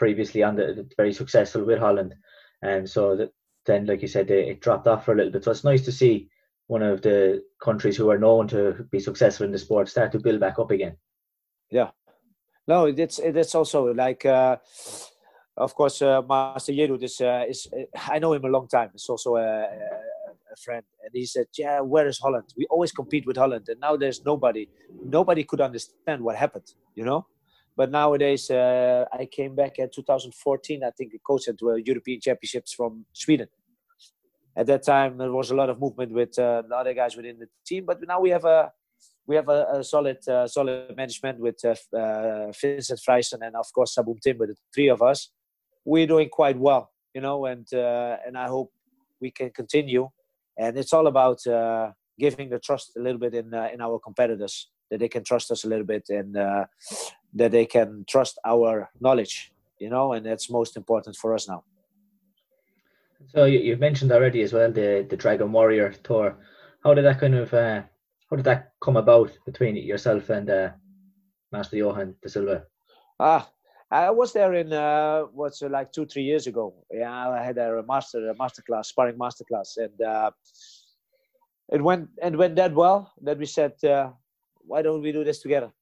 [0.00, 2.14] previously on the, very successful with Holland,
[2.62, 3.30] and so that
[3.66, 5.44] then, like you said, they, it dropped off for a little bit.
[5.44, 6.30] So it's nice to see
[6.68, 10.18] one of the countries who are known to be successful in the sport start to
[10.18, 10.96] build back up again.
[11.70, 11.90] Yeah,
[12.66, 14.56] no, it's it's also like uh,
[15.60, 18.90] of course, uh, Master Yeru is, uh, is uh, I know him a long time.
[18.94, 22.54] It's also a, a, friend, and he said, "Yeah, where is Holland?
[22.56, 24.68] We always compete with Holland, and now there's nobody.
[25.04, 27.26] Nobody could understand what happened, you know."
[27.76, 30.82] But nowadays, uh, I came back in 2014.
[30.82, 33.48] I think, coached at the European Championships from Sweden.
[34.56, 37.38] At that time, there was a lot of movement with uh, the other guys within
[37.38, 38.72] the team, but now we have a
[39.26, 43.66] we have a, a solid uh, solid management with uh, uh, Vincent Freisen and of
[43.74, 45.30] course Sabum Tim, with the three of us
[45.84, 48.72] we're doing quite well, you know, and uh, and I hope
[49.20, 50.08] we can continue.
[50.58, 53.98] And it's all about uh, giving the trust a little bit in uh, in our
[53.98, 56.34] competitors that they can trust us a little bit and
[57.32, 61.62] that they can trust our knowledge, you know, and that's most important for us now.
[63.28, 66.36] So you, have mentioned already as well the the Dragon Warrior tour.
[66.82, 67.50] How did that kind of
[68.30, 70.70] how did that come about between yourself and uh,
[71.50, 72.64] Master Johan de Silva?
[73.18, 73.50] Ah,
[73.90, 76.74] I was there in uh, what's uh, like two three years ago.
[76.92, 80.30] Yeah, I had a master a master class, sparring master class, and uh,
[81.72, 84.10] it went and went that well that we said, uh,
[84.60, 85.72] why don't we do this together?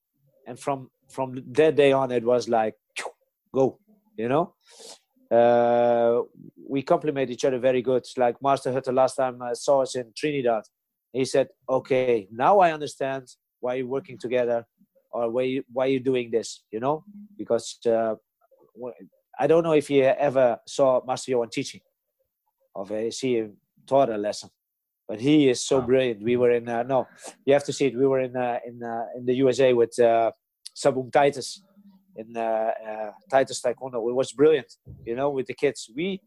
[0.46, 2.74] And from from that day on, it was like,
[3.54, 3.78] go,
[4.16, 4.54] you know.
[5.30, 6.22] Uh,
[6.66, 8.02] we complement each other very good.
[8.16, 10.62] Like Master Hutter last time I saw us in Trinidad.
[11.12, 13.24] He said, "Okay, now I understand
[13.60, 14.64] why you're working together
[15.10, 17.04] or why you, why you're doing this you know?
[17.36, 18.14] Because uh,
[19.38, 21.80] i don't know if you ever saw master Johan teaching
[22.74, 23.56] of a see him
[23.86, 24.50] taught a lesson
[25.08, 26.22] but he is so brilliant.
[26.22, 27.08] We were in uh, no
[27.46, 27.96] you have to see it.
[27.96, 30.32] We were in uh, in uh, in the usa with uh,
[30.74, 31.62] sabum titus
[32.14, 32.40] in uh,
[32.88, 34.06] uh, titus taekwondo.
[34.10, 34.70] It was brilliant
[35.06, 35.90] you know with the kids.
[35.96, 36.20] We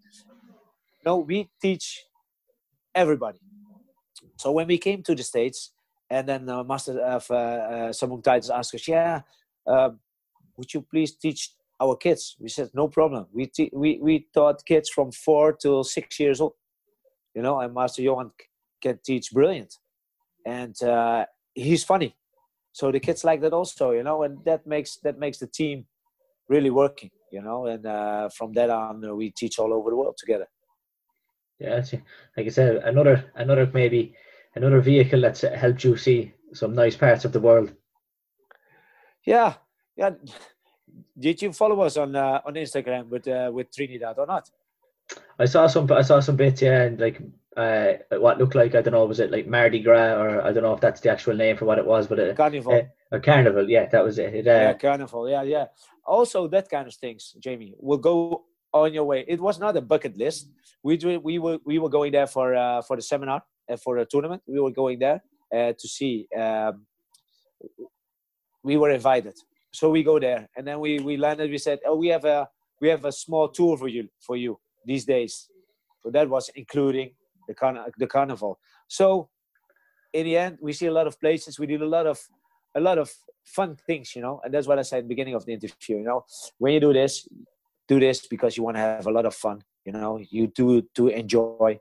[1.05, 2.03] no we teach
[2.95, 3.37] everybody
[4.37, 5.71] so when we came to the states
[6.09, 9.21] and then uh, Master of uh, uh, Sabum Titus asked us, "Yeah,
[9.65, 9.91] uh,
[10.57, 13.27] would you please teach our kids?" We said, "No problem.
[13.33, 16.53] We te- we we taught kids from four to six years old,
[17.33, 18.31] you know, and Master Johan
[18.81, 19.77] can teach brilliant,
[20.45, 22.15] and uh, he's funny,
[22.73, 25.85] so the kids like that also, you know, and that makes that makes the team
[26.49, 29.95] really working, you know, and uh, from that on uh, we teach all over the
[29.95, 30.47] world together."
[31.61, 31.83] Yeah,
[32.35, 34.15] like I said, another another maybe
[34.55, 37.71] another vehicle that's helped you see some nice parts of the world.
[39.23, 39.53] Yeah,
[39.95, 40.11] yeah.
[41.17, 44.49] Did you follow us on uh, on Instagram with uh, with Trinidad or not?
[45.39, 45.91] I saw some.
[45.91, 46.61] I saw some bits.
[46.61, 47.21] Yeah, and like
[47.57, 50.63] uh, what looked like I don't know was it like Mardi Gras or I don't
[50.63, 52.73] know if that's the actual name for what it was, but it, carnival.
[52.73, 53.69] Uh, a carnival.
[53.69, 54.33] Yeah, that was it.
[54.33, 55.29] it uh, yeah, carnival.
[55.29, 55.65] Yeah, yeah.
[56.05, 59.25] Also, that kind of things, Jamie, will go on your way.
[59.27, 60.49] It was not a bucket list.
[60.83, 63.97] We do, we were we were going there for uh, for the seminar uh, for
[63.97, 64.41] a tournament.
[64.47, 66.27] We were going there uh, to see.
[66.37, 66.85] Um,
[68.63, 69.35] we were invited,
[69.71, 71.49] so we go there, and then we we landed.
[71.51, 72.47] We said, "Oh, we have a
[72.79, 75.49] we have a small tour for you for you these days."
[76.03, 77.11] So that was including
[77.47, 78.59] the carn- the carnival.
[78.87, 79.29] So
[80.13, 81.59] in the end, we see a lot of places.
[81.59, 82.19] We did a lot of
[82.75, 83.11] a lot of
[83.43, 85.97] fun things, you know, and that's what I said at the beginning of the interview.
[85.97, 86.25] You know,
[86.57, 87.27] when you do this,
[87.93, 89.57] do this because you want to have a lot of fun.
[89.85, 90.67] You know, you do
[90.97, 91.71] to enjoy.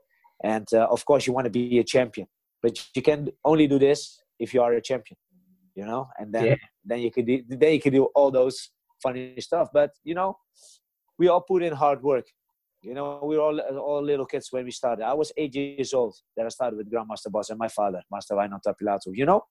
[0.43, 2.27] And uh, of course you want to be a champion
[2.63, 3.99] but you can only do this
[4.39, 5.17] if you are a champion
[5.75, 6.07] you know?
[6.17, 6.55] And then yeah.
[6.85, 8.69] then you could do, then you could do all those
[9.01, 9.69] funny stuff.
[9.73, 10.37] But you know
[11.17, 12.25] we all put in hard work.
[12.81, 15.05] You know we were all all little kids when we started.
[15.05, 18.35] I was eight years old that i started with grandmaster boss and my father master
[18.35, 19.41] Reinhard Tapilatu, you know?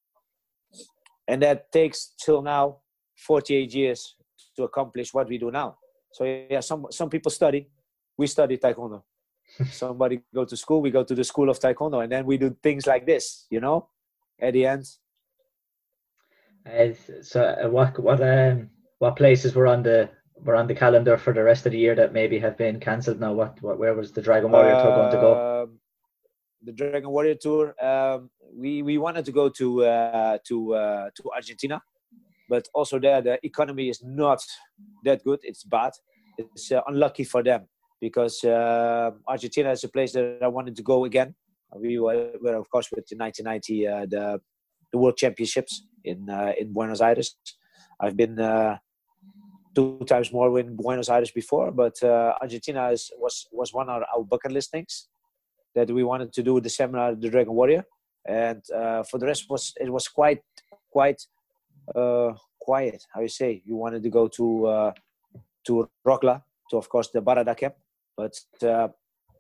[1.29, 2.79] And that takes till now
[3.17, 4.17] 48 years
[4.57, 5.77] to accomplish what we do now
[6.13, 7.69] so yeah some some people study.
[8.17, 9.03] We study taekwondo.
[9.71, 12.57] Somebody go to school we go to the school of taekwondo and then we do
[12.63, 13.89] things like this you know
[14.41, 14.85] at the end.
[16.67, 16.93] Uh,
[17.23, 20.11] so uh, what what um what places were on the
[20.45, 23.21] were on the calendar for the rest of the year that maybe have been cancelled
[23.21, 23.33] now?
[23.33, 25.63] What, what where was the dragon warrior tour going to go?
[25.63, 25.81] Um,
[26.63, 31.31] the dragon warrior tour um, we we wanted to go to uh, to uh, to
[31.35, 31.81] argentina
[32.51, 34.41] but also there the economy is not
[35.05, 35.93] that good it's bad
[36.37, 37.63] it's uh, unlucky for them
[38.01, 41.35] because uh, Argentina is a place that I wanted to go again.
[41.77, 44.41] We were, were of course, with the 1990 uh, the
[44.93, 47.37] the World Championships in uh, in Buenos Aires.
[48.01, 48.79] I've been uh,
[49.75, 54.03] two times more in Buenos Aires before, but uh, Argentina is, was was one of
[54.17, 55.09] our bucket list things
[55.75, 57.85] that we wanted to do the seminar, the Dragon Warrior,
[58.27, 58.63] and
[59.09, 60.43] for the rest was it was quite
[60.91, 61.21] quite
[62.59, 63.03] quiet.
[63.13, 63.63] How you say?
[63.65, 64.93] You wanted to go to uh,
[65.67, 67.75] to Rocla, to of course the Barada camp
[68.21, 68.89] but uh,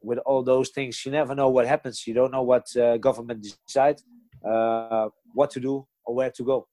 [0.02, 2.06] with all those things, you never know what happens.
[2.06, 4.00] You don't know what uh, government decide,
[4.42, 6.66] uh, what to do or where to go.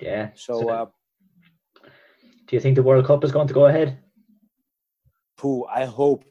[0.00, 0.30] Yeah.
[0.34, 0.86] So, so uh,
[2.46, 3.98] do you think the World Cup is going to go ahead?
[5.36, 6.24] pooh, I hope,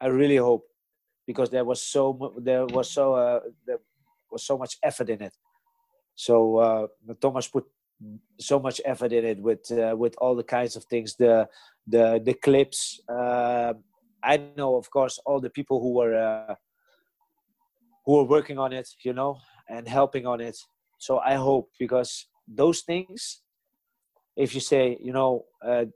[0.00, 0.64] I really hope,
[1.26, 3.78] because there was so there was so uh, there
[4.30, 5.34] was so much effort in it.
[6.20, 6.86] So uh,
[7.18, 7.64] Thomas put
[8.38, 11.48] so much effort in it with uh, with all the kinds of things, the
[11.86, 13.00] the the clips.
[13.08, 13.72] Uh,
[14.22, 16.54] I know, of course, all the people who were uh,
[18.04, 20.58] who were working on it, you know, and helping on it.
[20.98, 23.40] So I hope because those things,
[24.36, 25.86] if you say, you know, uh,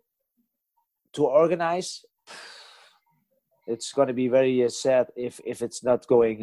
[1.12, 2.03] to organize,
[3.66, 6.39] it's going to be very uh, sad if if it's not going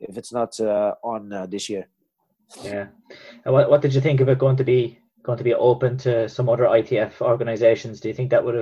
[0.00, 0.60] if it's not
[1.02, 1.88] on this year.
[2.62, 2.86] Yeah,
[3.44, 5.96] and what what did you think of it going to be going to be open
[5.98, 8.00] to some other ITF organizations?
[8.00, 8.54] Do you think that would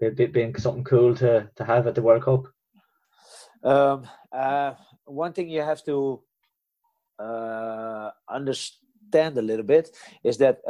[0.00, 2.46] have been, something cool to to have at the World Cup?
[3.62, 6.22] Um, uh, one thing you have to
[7.18, 9.90] uh, understand a little bit
[10.22, 10.60] is that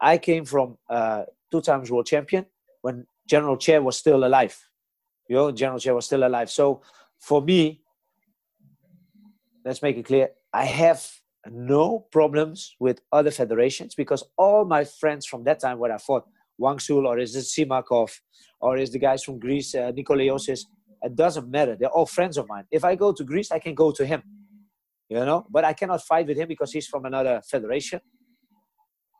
[0.00, 0.76] I came from
[1.50, 2.46] two times world champion
[2.82, 4.58] when General Choi was still alive.
[5.28, 6.50] You know, General Choi was still alive.
[6.50, 6.82] So
[7.18, 7.82] for me,
[9.64, 11.06] let's make it clear, I have
[11.52, 16.24] no problems with other federations because all my friends from that time where I fought,
[16.58, 18.10] Hwang Su or is it Simakov
[18.60, 20.60] or is the guys from Greece, uh, Nikolaiosis,
[21.02, 21.76] it doesn't matter.
[21.78, 22.64] They're all friends of mine.
[22.70, 24.22] If I go to Greece, I can go to him,
[25.08, 28.00] you know, but I cannot fight with him because he's from another federation.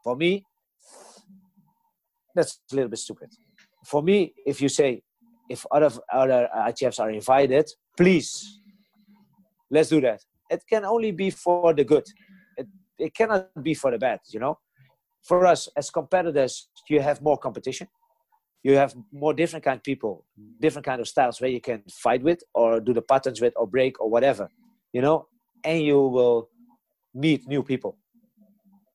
[0.02, 0.44] For me,
[2.34, 3.30] that's a little bit stupid
[3.88, 5.02] for me, if you say,
[5.48, 7.66] if other other ITFs are invited,
[7.96, 8.60] please,
[9.70, 10.20] let's do that.
[10.50, 12.04] It can only be for the good.
[12.56, 12.66] It,
[12.98, 14.58] it cannot be for the bad, you know.
[15.22, 17.88] For us as competitors, you have more competition.
[18.62, 20.24] You have more different kind of people,
[20.60, 23.66] different kind of styles where you can fight with, or do the patterns with, or
[23.66, 24.48] break, or whatever,
[24.92, 25.26] you know.
[25.64, 26.48] And you will
[27.14, 27.96] meet new people,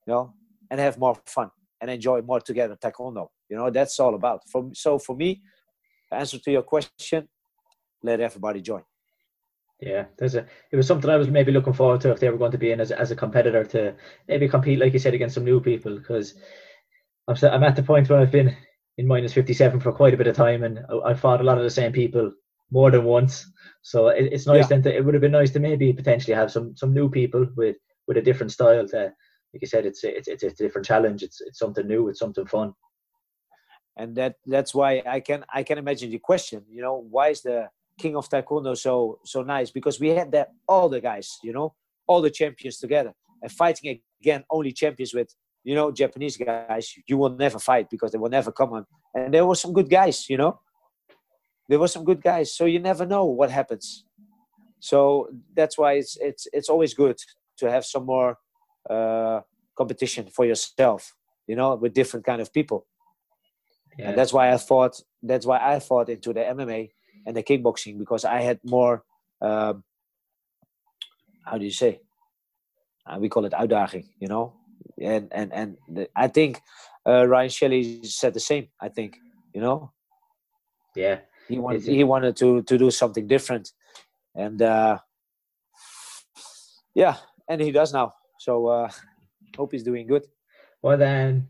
[0.05, 0.33] you know,
[0.69, 1.51] and have more fun
[1.83, 5.41] and enjoy more together taekwondo you know that's all about for so for me
[6.11, 7.27] answer to your question
[8.01, 8.83] let everybody join
[9.79, 12.37] yeah there's a it was something i was maybe looking forward to if they were
[12.37, 13.93] going to be in as, as a competitor to
[14.27, 16.35] maybe compete like you said against some new people because
[17.27, 18.55] I'm, I'm at the point where i've been
[18.97, 21.57] in minus 57 for quite a bit of time and I, I fought a lot
[21.57, 22.31] of the same people
[22.71, 23.45] more than once
[23.81, 24.67] so it, it's nice yeah.
[24.67, 27.47] then to, it would have been nice to maybe potentially have some some new people
[27.55, 28.97] with with a different style to
[29.53, 32.45] like you said it's it's, it's a different challenge it's it's something new it's something
[32.45, 32.73] fun
[33.95, 36.63] and that that's why I can I can imagine the question.
[36.69, 39.71] You know, why is the King of Taekwondo so so nice?
[39.71, 41.73] Because we had that all the guys, you know,
[42.07, 45.33] all the champions together, and fighting again only champions with
[45.63, 46.93] you know Japanese guys.
[47.07, 48.85] You will never fight because they will never come on.
[49.13, 50.59] And there were some good guys, you know.
[51.69, 54.05] There were some good guys, so you never know what happens.
[54.79, 57.17] So that's why it's it's it's always good
[57.57, 58.37] to have some more
[58.89, 59.41] uh,
[59.77, 61.15] competition for yourself,
[61.47, 62.85] you know, with different kind of people
[63.97, 64.09] yeah.
[64.09, 66.91] and that's why I thought that's why I thought into the MMA
[67.25, 69.03] and the kickboxing because I had more
[69.41, 69.83] um,
[71.45, 71.99] how do you say?
[73.05, 74.53] Uh, we call it uitdaging you know?
[75.01, 76.61] And and and the, I think
[77.05, 79.17] uh, Ryan Shelley said the same I think
[79.53, 79.91] you know?
[80.95, 81.19] Yeah.
[81.47, 83.71] He wanted he wanted to to do something different.
[84.35, 84.99] And uh,
[86.95, 87.17] yeah
[87.49, 88.13] and he does now.
[88.39, 88.89] So uh,
[89.57, 90.25] hope he's doing good.
[90.81, 91.47] Well then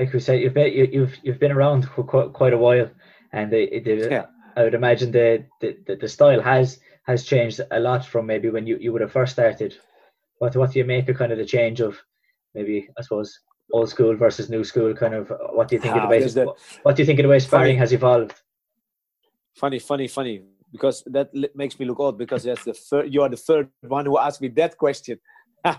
[0.00, 2.88] like we said, you've been you've you've been around for quite, quite a while,
[3.32, 4.26] and the, the, yeah.
[4.56, 8.66] I would imagine the, the the style has has changed a lot from maybe when
[8.66, 9.76] you, you would have first started.
[10.38, 11.98] What what do you make of kind of the change of
[12.54, 13.38] maybe I suppose
[13.72, 16.24] old school versus new school kind of what do you think ah, of the way
[16.26, 18.34] the, what do you think of the way sparring funny, has evolved?
[19.54, 20.42] Funny, funny, funny.
[20.72, 22.16] Because that makes me look old.
[22.16, 23.12] Because that's the third.
[23.12, 25.18] You are the third one who asked me that question.
[25.64, 25.72] no,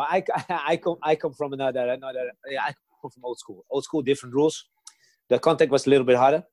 [0.00, 2.30] I, I come I come from another another.
[2.60, 2.72] I
[3.02, 3.64] come from old school.
[3.68, 4.64] Old school, different rules.
[5.28, 6.44] The contact was a little bit harder.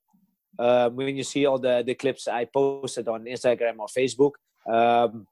[0.57, 4.33] Uh, when you see all the, the clips I posted on Instagram or Facebook,
[4.71, 5.27] um,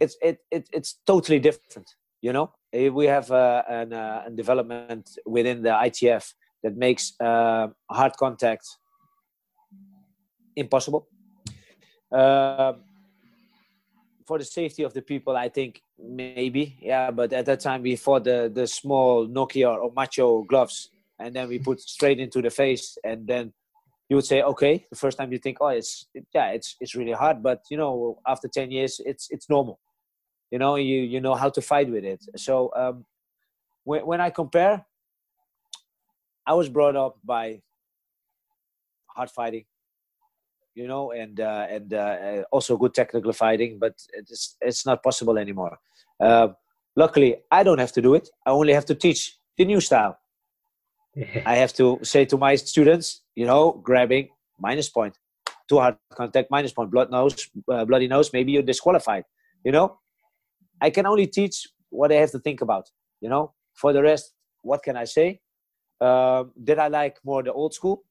[0.00, 1.88] it's it, it it's totally different.
[2.22, 7.14] You know, eh, we have uh, an, uh, a development within the ITF that makes
[7.20, 8.66] uh, hard contact
[10.54, 11.08] impossible.
[12.12, 12.74] Uh,
[14.26, 17.10] for the safety of the people, I think maybe, yeah.
[17.10, 21.48] But at that time, we fought the the small Nokia or Macho gloves, and then
[21.48, 23.52] we put straight into the face, and then
[24.10, 24.84] you would say, okay.
[24.90, 27.78] The first time you think, oh, it's it, yeah, it's it's really hard, but you
[27.78, 29.80] know, after ten years, it's it's normal.
[30.50, 32.22] You know, you you know how to fight with it.
[32.36, 33.06] So um,
[33.84, 34.84] when when I compare,
[36.46, 37.62] I was brought up by
[39.06, 39.64] hard fighting
[40.74, 43.78] you know, and uh, and uh, also good technical fighting.
[43.78, 45.78] But it's it's not possible anymore.
[46.18, 46.48] Uh,
[46.96, 48.28] luckily, I don't have to do it.
[48.46, 50.18] I only have to teach the new style.
[51.16, 55.18] I have to say to my students, you know, grabbing, minus point.
[55.68, 56.90] Too hard contact, minus point.
[56.90, 58.32] Blood nose, uh, bloody nose.
[58.32, 59.24] Maybe you're disqualified.
[59.64, 59.98] You know,
[60.80, 62.88] I can only teach what I have to think about.
[63.20, 64.32] You know, for the rest,
[64.62, 65.40] what can I say?
[66.00, 68.04] Um, did I like more the old school?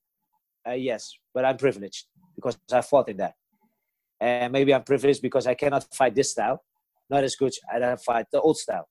[0.67, 3.33] Uh, yes, but I'm privileged because I fought in that.
[4.19, 6.63] And maybe I'm privileged because I cannot fight this style,
[7.09, 8.87] not as good as I fight the old style.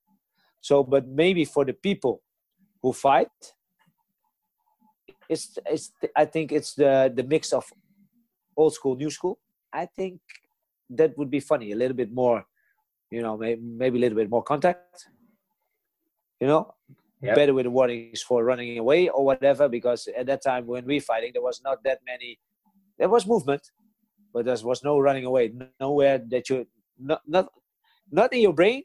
[0.61, 2.23] So, but maybe for the people
[2.83, 3.29] who fight,
[5.29, 7.65] it's it's I think it's the the mix of
[8.57, 9.39] old school, new school.
[9.73, 10.21] I think
[10.91, 11.73] that would be funny.
[11.73, 12.45] A little bit more,
[13.11, 15.07] you know, maybe maybe a little bit more contact.
[16.41, 16.75] You know,
[17.21, 17.35] yep.
[17.35, 19.69] better with the warnings for running away or whatever.
[19.69, 22.39] Because at that time when we fighting, there was not that many.
[22.99, 23.63] There was movement,
[24.33, 25.53] but there was no running away.
[25.81, 26.67] Nowhere that you
[26.99, 27.49] not not
[28.11, 28.85] not in your brain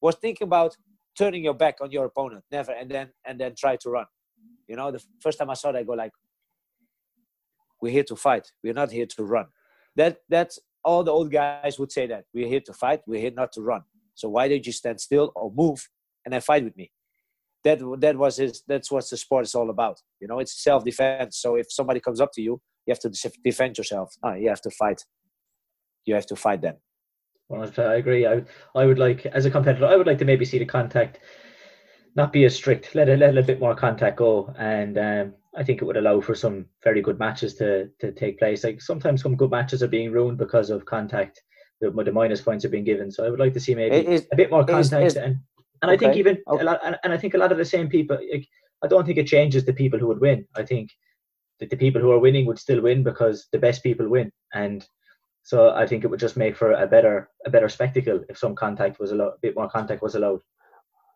[0.00, 0.76] was thinking about
[1.16, 2.44] turning your back on your opponent.
[2.50, 4.06] Never, and then and then try to run.
[4.68, 6.12] You know, the first time I saw that, I go like,
[7.80, 8.50] "We're here to fight.
[8.62, 9.46] We're not here to run."
[9.96, 13.00] That that's all the old guys would say that we're here to fight.
[13.06, 13.82] We're here not to run.
[14.14, 15.88] So why don't you stand still or move
[16.24, 16.90] and then fight with me?
[17.64, 18.62] That that was his.
[18.68, 20.00] That's what the sport is all about.
[20.20, 21.38] You know, it's self defense.
[21.38, 24.14] So if somebody comes up to you, you have to defend yourself.
[24.22, 25.04] Ah, you have to fight.
[26.04, 26.76] You have to fight them.
[27.48, 28.26] Well, I agree.
[28.26, 28.42] I
[28.74, 31.20] I would like as a competitor, I would like to maybe see the contact
[32.14, 32.94] not be as strict.
[32.94, 36.20] Let a, let a bit more contact go, and um, I think it would allow
[36.20, 38.64] for some very good matches to to take place.
[38.64, 41.42] Like sometimes some good matches are being ruined because of contact.
[41.80, 44.26] The, the minus points are being given, so I would like to see maybe is,
[44.32, 45.06] a bit more contact.
[45.06, 45.38] Is, is, and
[45.82, 45.94] and okay.
[45.94, 46.62] I think even okay.
[46.62, 48.16] a lot, and, and I think a lot of the same people.
[48.32, 48.46] Like,
[48.82, 50.46] I don't think it changes the people who would win.
[50.54, 50.90] I think
[51.58, 54.86] that the people who are winning would still win because the best people win, and
[55.42, 58.54] so I think it would just make for a better a better spectacle if some
[58.54, 60.40] contact was allowed, a bit more contact was allowed.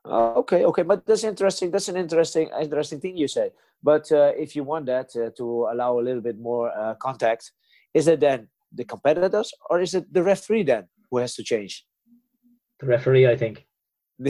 [0.08, 1.70] Uh, okay, okay, but that's interesting.
[1.70, 3.50] That's an interesting, interesting thing you say.
[3.82, 7.52] But uh, if you want that uh, to allow a little bit more uh, contact,
[7.92, 11.84] is it then the competitors or is it the referee then who has to change?
[12.80, 13.66] The referee, I think.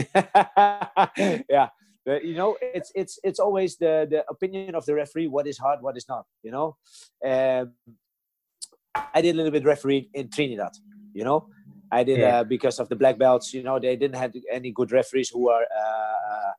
[1.49, 1.69] yeah,
[2.05, 5.27] but, you know, it's it's it's always the the opinion of the referee.
[5.27, 6.25] What is hard, what is not.
[6.43, 6.77] You know,
[7.25, 7.73] um,
[9.13, 10.73] I did a little bit referee in Trinidad.
[11.13, 11.47] You know,
[11.91, 12.39] I did yeah.
[12.39, 13.53] uh, because of the black belts.
[13.53, 16.51] You know, they didn't have any good referees who are, uh,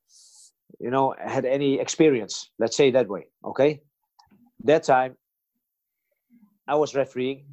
[0.78, 2.51] you know, had any experience.
[2.59, 3.26] Let's say that way.
[3.45, 3.83] Okay,
[4.64, 5.16] that time
[6.66, 7.45] I was refereeing.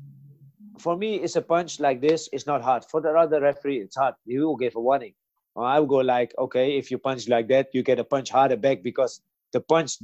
[0.79, 2.29] For me, it's a punch like this.
[2.31, 2.85] It's not hard.
[2.85, 4.13] For the other referee, it's hard.
[4.25, 5.13] He will give a warning.
[5.55, 8.57] I will go like, okay, if you punch like that, you get a punch harder
[8.57, 9.21] back because
[9.53, 9.97] the punch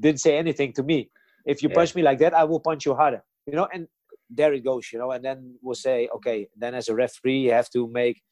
[0.00, 1.10] didn't say anything to me.
[1.44, 1.74] If you yeah.
[1.74, 3.22] punch me like that, I will punch you harder.
[3.46, 3.88] You know, and
[4.34, 7.52] there it goes, you know, and then we'll say, okay, then as a referee, you
[7.52, 8.22] have to make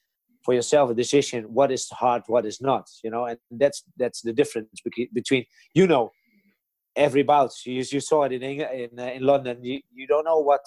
[0.45, 4.23] for yourself a decision what is hard, what is not, you know, and that's that's
[4.23, 4.69] the difference
[5.15, 5.45] between,
[5.75, 6.11] you know,
[6.97, 7.53] every bout.
[7.65, 9.63] You, you saw it in in uh, in London.
[9.63, 10.61] You you don't know what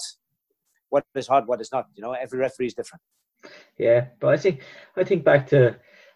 [0.89, 1.88] what is hard, what is not.
[1.95, 3.01] You know, every referee is different.
[3.77, 4.61] Yeah, but I think
[4.95, 5.75] I think back to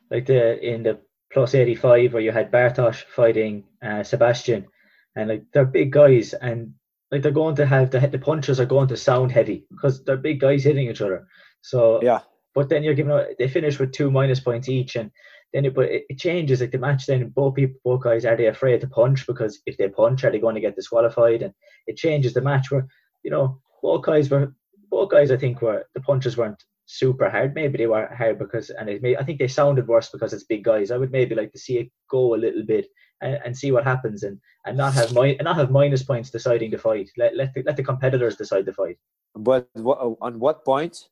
[0.09, 0.99] like the in the
[1.31, 4.67] plus eighty five where you had Bartosz fighting uh, Sebastian,
[5.15, 6.73] and like they're big guys, and
[7.11, 10.17] like they're going to have the the punches are going to sound heavy because they're
[10.17, 11.27] big guys hitting each other.
[11.61, 12.19] So yeah,
[12.53, 15.11] but then you're giving they finish with two minus points each, and
[15.53, 17.05] then it, but it, it changes like the match.
[17.05, 20.31] Then both people, both guys, are they afraid to punch because if they punch, are
[20.31, 21.41] they going to get disqualified?
[21.41, 21.53] And
[21.87, 22.71] it changes the match.
[22.71, 22.87] Where
[23.23, 24.53] you know both guys were
[24.89, 27.53] both guys, I think were the punches weren't super hard.
[27.53, 30.43] Maybe they were hard because, and it may, I think they sounded worse because it's
[30.43, 30.89] big guys.
[30.89, 32.87] I would maybe like to see it go a little bit
[33.21, 36.31] and, and see what happens and, and not have mi- and not have minus points
[36.31, 37.11] deciding the fight.
[37.15, 38.97] Let let the, let the competitors decide the fight.
[39.35, 41.09] But on what point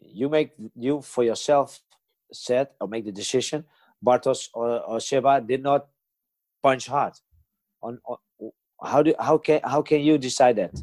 [0.00, 1.80] you make you for yourself
[2.32, 3.64] said or make the decision?
[4.04, 5.86] Bartos or, or Seba did not
[6.60, 7.14] punch hard.
[7.82, 8.18] On, on
[8.82, 10.74] how do how can how can you decide that?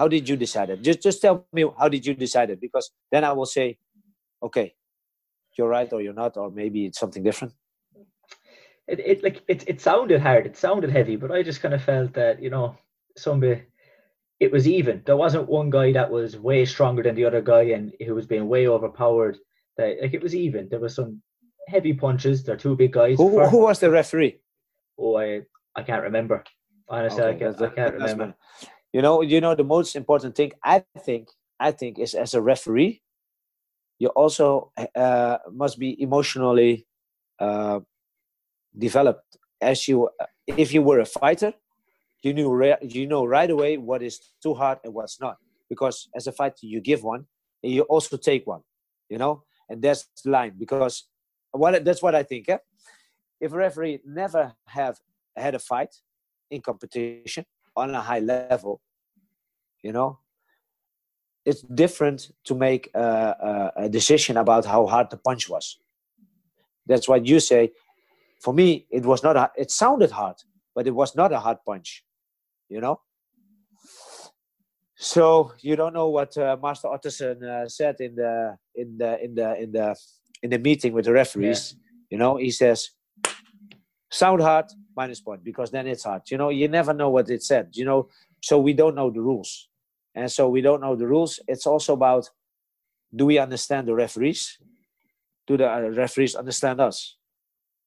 [0.00, 0.82] How did you decide it?
[0.88, 2.60] Just just tell me how did you decide it?
[2.66, 3.66] Because then I will say,
[4.46, 4.74] okay,
[5.56, 7.52] you're right or you're not, or maybe it's something different
[8.90, 11.82] it, it like it, it sounded hard, it sounded heavy, but I just kind of
[11.82, 12.76] felt that, you know,
[13.16, 13.62] somebody
[14.40, 15.02] it was even.
[15.04, 18.26] There wasn't one guy that was way stronger than the other guy and who was
[18.26, 19.36] being way overpowered.
[19.76, 20.68] That like it was even.
[20.68, 21.22] There was some
[21.68, 22.42] heavy punches.
[22.42, 23.18] They're two big guys.
[23.18, 24.40] Who, who was the referee?
[24.98, 25.42] Oh, I
[25.76, 26.42] I can't remember.
[26.88, 28.34] Honestly, okay, I, can't, I can't remember.
[28.92, 31.28] You know, you know the most important thing I think
[31.58, 33.02] I think is as a referee,
[33.98, 36.86] you also uh, must be emotionally
[37.38, 37.80] uh,
[38.76, 39.36] developed.
[39.60, 40.08] As you
[40.46, 41.52] if you were a fighter
[42.22, 45.36] you knew you know right away what is too hard and what's not.
[45.68, 47.26] Because as a fighter you give one
[47.62, 48.62] and you also take one
[49.10, 49.42] you know?
[49.68, 50.54] And that's the line.
[50.58, 51.04] Because
[51.52, 52.58] what that's what i think eh?
[53.40, 54.98] if a referee never have
[55.36, 55.92] had a fight
[56.50, 57.44] in competition
[57.76, 58.80] on a high level
[59.82, 60.18] You know,
[61.44, 65.78] it's different to make a, a, decision about how hard the punch was.
[66.86, 67.72] That's what you say.
[68.42, 69.36] For me, it was not.
[69.36, 70.36] A, it sounded hard,
[70.74, 72.04] but it was not a hard punch.
[72.68, 73.00] You know.
[74.96, 79.34] So you don't know what uh, Master Otterson uh, said in the in the in
[79.34, 79.96] the in the
[80.42, 81.72] in the meeting with the referees.
[81.72, 81.78] Yeah.
[82.10, 82.90] You know, he says,
[84.10, 84.66] "Sound hard,
[85.24, 86.22] point," because then it's hard.
[86.30, 87.70] You know, you never know what it said.
[87.72, 88.08] You know,
[88.42, 89.68] so we don't know the rules.
[90.14, 91.40] And so we don't know the rules.
[91.46, 92.30] It's also about
[93.14, 94.58] do we understand the referees?
[95.46, 97.16] Do the uh, referees understand us?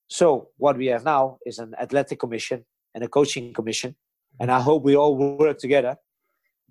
[0.07, 3.95] So what we have now is an athletic commission and a coaching commission.
[4.39, 5.95] And i hope we all work together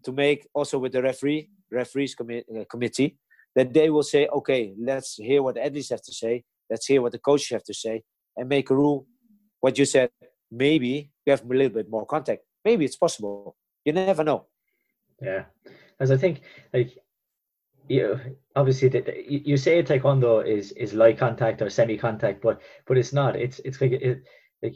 [0.05, 3.17] to make also with the referee referees commi- uh, committee
[3.55, 6.45] that they will say okay let's hear what the athletes have to say.
[6.69, 8.03] Let's hear what the coaches have to say
[8.37, 9.07] and make a rule
[9.63, 10.11] what you said
[10.51, 13.57] maybe you have a little bit more contact maybe it's possible
[13.87, 14.47] you never know
[15.23, 15.45] yeah,
[16.01, 16.43] as I think
[16.73, 16.99] like
[17.89, 18.19] you
[18.57, 23.13] obviously the, you say taekwondo is is light contact or semi contact, but but it's
[23.13, 23.37] not.
[23.37, 24.23] It's it's like it,
[24.63, 24.75] like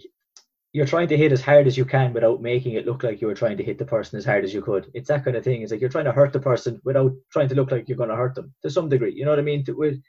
[0.73, 3.27] you're trying to hit as hard as you can without making it look like you
[3.27, 4.91] were trying to hit the person as hard as you could.
[4.95, 5.63] It's that kind of thing.
[5.63, 8.11] It's like you're trying to hurt the person without trying to look like you're going
[8.11, 9.15] to hurt them to some degree.
[9.15, 9.65] You know what I mean?
[9.69, 10.01] With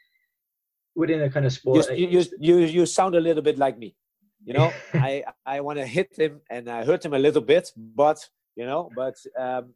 [0.95, 3.95] within a kind of sport, you you you, you sound a little bit like me.
[4.47, 7.65] You know, I I want to hit him and I hurt him a little bit,
[7.75, 8.19] but
[8.55, 9.73] you know, but um,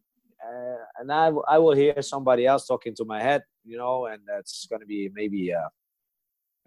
[0.47, 4.21] uh, and I, I will hear somebody else talking to my head, you know, and
[4.25, 5.69] that's going to be maybe a,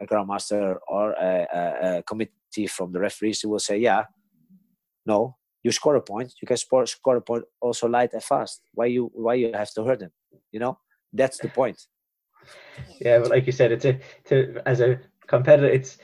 [0.01, 4.05] a grandmaster or a, a, a, committee from the referees who will say, yeah,
[5.07, 8.61] no, you score a point, you can score, score a point also light and fast.
[8.75, 10.13] Why you why you have to hurt him
[10.53, 10.79] You know,
[11.13, 11.81] that's the point.
[13.01, 15.99] Yeah, but like you said, it's a to as a competitor, it's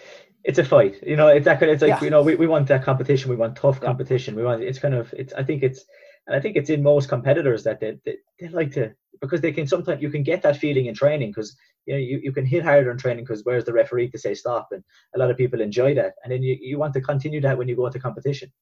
[0.45, 1.03] it's a fight.
[1.03, 1.70] You know, it's that kind.
[1.70, 2.05] Of, it's like yeah.
[2.05, 3.30] you know, we, we want that competition.
[3.30, 4.34] We want tough competition.
[4.34, 4.62] We want.
[4.62, 5.12] It's kind of.
[5.14, 5.32] It's.
[5.34, 5.84] I think it's
[6.26, 9.53] and I think it's in most competitors that they, they, they like to because they
[9.53, 12.47] can sometimes you can get that feeling in training because you know you, you can
[12.47, 14.84] hit harder in training because where's the referee to say stop and
[15.14, 17.68] a lot of people enjoy that and then you, you want to continue that when
[17.68, 18.53] you go into competition.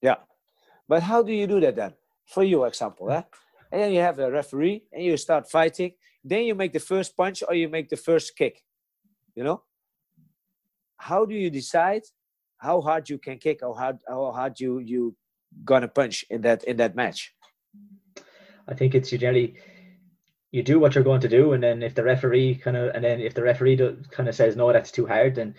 [0.00, 0.16] Yeah,
[0.88, 1.94] but how do you do that then?
[2.26, 3.22] For your example, eh?
[3.72, 5.92] and then you have a referee and you start fighting.
[6.22, 8.62] Then you make the first punch or you make the first kick.
[9.34, 9.62] You know,
[10.98, 12.02] how do you decide
[12.58, 15.14] how hard you can kick or how, how hard you you
[15.64, 17.34] gonna punch in that in that match?
[18.68, 19.54] I think it's you generally
[20.52, 23.04] you do what you're going to do, and then if the referee kind of and
[23.04, 25.54] then if the referee do, kind of says no, that's too hard, then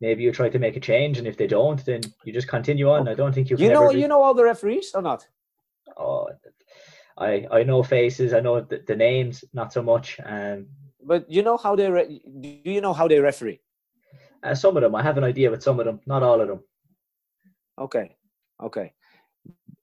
[0.00, 2.90] maybe you try to make a change, and if they don't, then you just continue
[2.90, 3.08] on.
[3.08, 3.56] I don't think you.
[3.56, 5.26] you know, you know all the referees or not?
[5.96, 6.28] Oh,
[7.16, 8.32] I I know faces.
[8.32, 10.18] I know the, the names, not so much.
[10.24, 10.66] Um,
[11.02, 13.60] but you know how they re- do you know how they referee?
[14.42, 16.48] Uh, some of them, I have an idea, but some of them, not all of
[16.48, 16.60] them.
[17.78, 18.16] Okay,
[18.62, 18.92] okay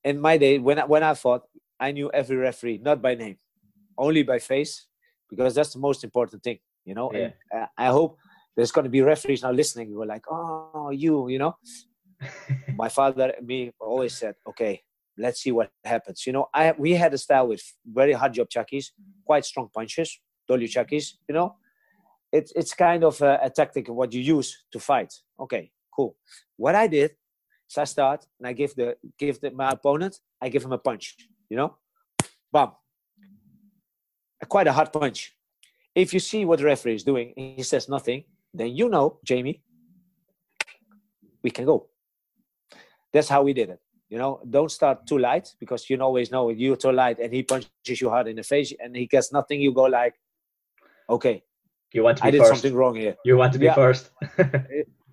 [0.04, 1.44] in my day when I, when I fought,
[1.80, 3.38] I knew every referee not by name,
[3.98, 4.88] only by face,
[5.30, 7.12] because that's the most important thing, you know.
[7.14, 7.32] Yeah.
[7.52, 8.18] And uh, I hope
[8.56, 11.56] there's going to be referees now listening who are like, oh, you, you know.
[12.76, 14.82] my father and me always said, okay,
[15.18, 16.26] let's see what happens.
[16.26, 18.86] You know, I we had a style with very hard ap chagis,
[19.26, 21.56] quite strong punches, dollyo chagis, you know.
[22.32, 25.14] It's it's kind of a, a tactic what you use to fight.
[25.40, 26.16] Okay, cool.
[26.58, 27.12] What I did
[27.70, 30.78] is I start and I give the give the, my opponent, I give him a
[30.78, 31.16] punch,
[31.50, 31.78] you know,
[32.52, 32.72] bam,
[34.48, 35.34] quite a hard punch.
[35.96, 39.64] If you see what the referee is doing, he says nothing, then you know, Jamie,
[41.42, 41.88] we can go.
[43.12, 43.80] That's how we did it.
[44.10, 47.44] You know, don't start too light because you always know you're too light and he
[47.44, 49.60] punches you hard in the face and he gets nothing.
[49.60, 50.16] You go like,
[51.10, 51.44] okay,
[51.94, 52.52] you want to be I did first.
[52.52, 53.16] something wrong here.
[53.24, 53.76] You want to be yeah.
[53.76, 54.12] first.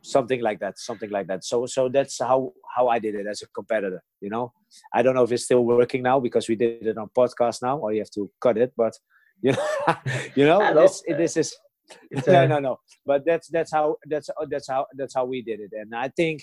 [0.05, 3.41] something like that something like that so so that's how how i did it as
[3.41, 4.53] a competitor you know
[4.93, 7.79] i don't know if it's still working now because we did it on podcast now
[7.79, 8.93] or you have to cut it but
[9.41, 9.67] you know
[10.35, 11.57] you know this, this is
[12.27, 15.71] no no no but that's that's how that's that's how that's how we did it
[15.73, 16.43] and i think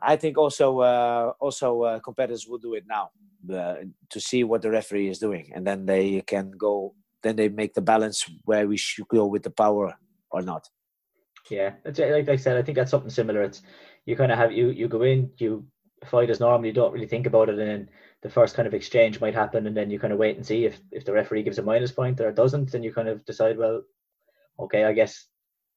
[0.00, 3.10] i think also uh also uh, competitors will do it now
[3.54, 3.76] uh,
[4.08, 7.74] to see what the referee is doing and then they can go then they make
[7.74, 9.94] the balance where we should go with the power
[10.30, 10.68] or not
[11.50, 12.56] yeah, like I said.
[12.56, 13.42] I think that's something similar.
[13.42, 13.62] It's
[14.04, 15.66] you kind of have you you go in, you
[16.04, 17.90] fight as normal, you don't really think about it, and then
[18.22, 20.64] the first kind of exchange might happen, and then you kind of wait and see
[20.64, 23.58] if if the referee gives a minus point or doesn't, then you kind of decide,
[23.58, 23.82] well,
[24.58, 25.26] okay, I guess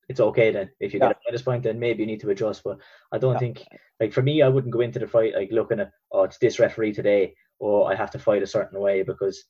[0.07, 0.69] it's okay then.
[0.79, 1.09] If you yeah.
[1.09, 2.63] get a minus point, then maybe you need to adjust.
[2.63, 2.79] But
[3.11, 3.39] I don't yeah.
[3.39, 3.65] think
[3.99, 6.59] like for me, I wouldn't go into the fight like looking at oh it's this
[6.59, 9.43] referee today, or I have to fight a certain way because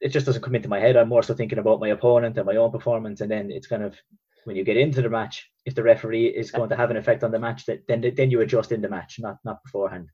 [0.00, 0.96] it just doesn't come into my head.
[0.96, 3.82] I'm more so thinking about my opponent and my own performance, and then it's kind
[3.82, 3.94] of
[4.44, 7.24] when you get into the match, if the referee is going to have an effect
[7.24, 10.08] on the match, that then then you adjust in the match, not not beforehand.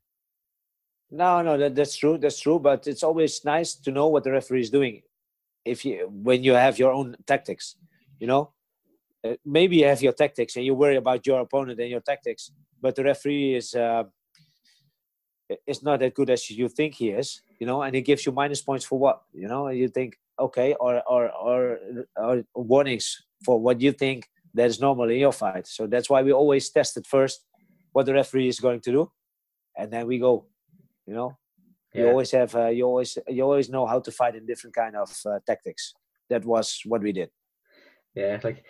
[1.11, 2.17] No, no, that, that's true.
[2.17, 2.59] That's true.
[2.59, 5.01] But it's always nice to know what the referee is doing.
[5.65, 7.75] If you when you have your own tactics,
[8.19, 8.53] you know,
[9.23, 12.51] uh, maybe you have your tactics and you worry about your opponent and your tactics,
[12.81, 14.03] but the referee is uh,
[15.67, 18.31] is not as good as you think he is, you know, and he gives you
[18.31, 21.79] minus points for what, you know, you think okay, or or or,
[22.15, 25.67] or warnings for what you think that is normal in your fight.
[25.67, 27.45] So that's why we always test it first,
[27.93, 29.11] what the referee is going to do,
[29.77, 30.45] and then we go.
[31.07, 31.37] You know,
[31.93, 32.03] yeah.
[32.03, 34.95] you always have uh, you always you always know how to fight in different kind
[34.95, 35.93] of uh, tactics.
[36.29, 37.29] That was what we did.
[38.15, 38.63] Yeah, like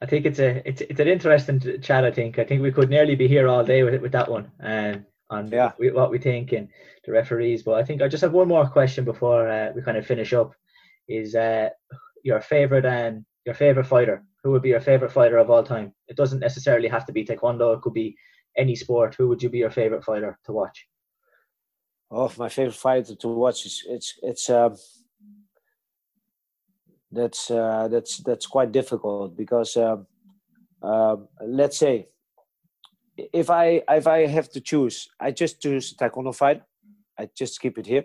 [0.00, 2.04] I think it's a it's it's an interesting chat.
[2.04, 4.50] I think I think we could nearly be here all day with with that one
[4.60, 5.72] and on yeah.
[5.78, 6.68] what we think and
[7.04, 7.62] the referees.
[7.62, 10.32] But I think I just have one more question before uh, we kind of finish
[10.32, 10.54] up.
[11.08, 11.70] Is uh,
[12.22, 14.24] your favorite and your favorite fighter?
[14.42, 15.92] Who would be your favorite fighter of all time?
[16.08, 17.74] It doesn't necessarily have to be taekwondo.
[17.74, 18.16] It could be
[18.56, 19.14] any sport.
[19.14, 20.86] Who would you be your favorite fighter to watch?
[22.10, 24.76] Oh, my favorite fighter to watch is it's it's um,
[27.10, 30.06] that's uh, that's that's quite difficult because um,
[30.82, 32.08] uh, let's say
[33.16, 36.62] if I if I have to choose, I just choose taekwondo fight.
[37.18, 38.04] I just keep it here.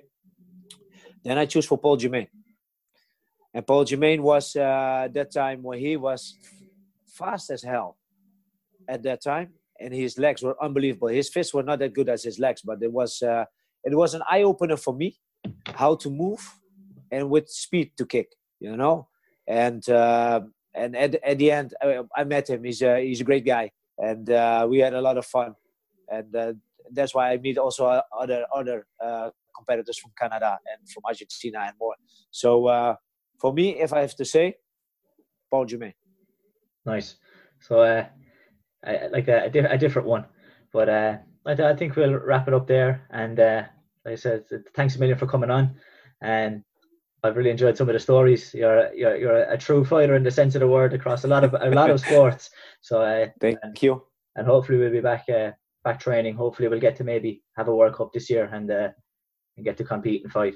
[1.23, 2.27] Then I choose for Paul Germain.
[3.53, 6.37] And Paul Germain was uh, that time when he was
[7.05, 7.97] fast as hell
[8.87, 11.09] at that time, and his legs were unbelievable.
[11.09, 13.45] His fists were not that good as his legs, but it was uh,
[13.83, 15.17] it was an eye opener for me
[15.65, 16.41] how to move
[17.11, 18.29] and with speed to kick.
[18.59, 19.07] You know,
[19.47, 20.41] and uh,
[20.73, 22.63] and at, at the end I, I, met him.
[22.63, 23.71] He's a he's a great guy,
[24.01, 25.55] and uh, we had a lot of fun,
[26.09, 26.53] and uh,
[26.91, 31.75] that's why I meet also other other uh, competitors from Canada and from Argentina and
[31.79, 31.95] more.
[32.31, 32.95] So uh,
[33.39, 34.55] for me, if I have to say,
[35.49, 35.93] Paul Germain.
[36.85, 37.15] Nice.
[37.59, 38.05] So, uh,
[38.83, 40.25] I, like a, a, different one,
[40.73, 43.07] but I, I think we'll wrap it up there.
[43.11, 45.75] And like I said, thanks a million for coming on.
[46.21, 46.63] And
[47.23, 48.53] I've really enjoyed some of the stories.
[48.53, 51.43] You're you're you're a true fighter in the sense of the word across a lot
[51.43, 52.49] of a lot of sports.
[52.81, 54.03] So uh, thank and, you.
[54.35, 55.51] And hopefully we'll be back uh,
[55.83, 56.35] back training.
[56.35, 58.89] Hopefully we'll get to maybe have a World Cup this year and uh,
[59.55, 60.55] and get to compete and fight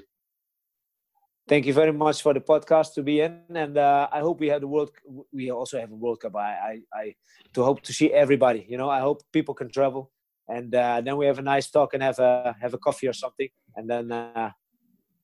[1.48, 4.48] thank you very much for the podcast to be in and uh, i hope we
[4.48, 4.90] have the world
[5.32, 7.14] we also have a world cup i i, I
[7.54, 10.10] to hope to see everybody you know i hope people can travel
[10.48, 13.12] and uh, then we have a nice talk and have a have a coffee or
[13.12, 14.50] something and then uh,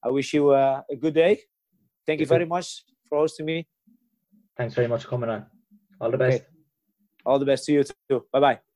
[0.05, 1.41] i wish you uh, a good day.
[2.07, 3.67] Thank you very much for hosting me.
[4.57, 5.47] Thanks very much for coming on.
[6.01, 6.43] All the best.
[6.43, 6.47] Okay.
[7.25, 8.27] all the best to you too.
[8.33, 8.72] Bye bye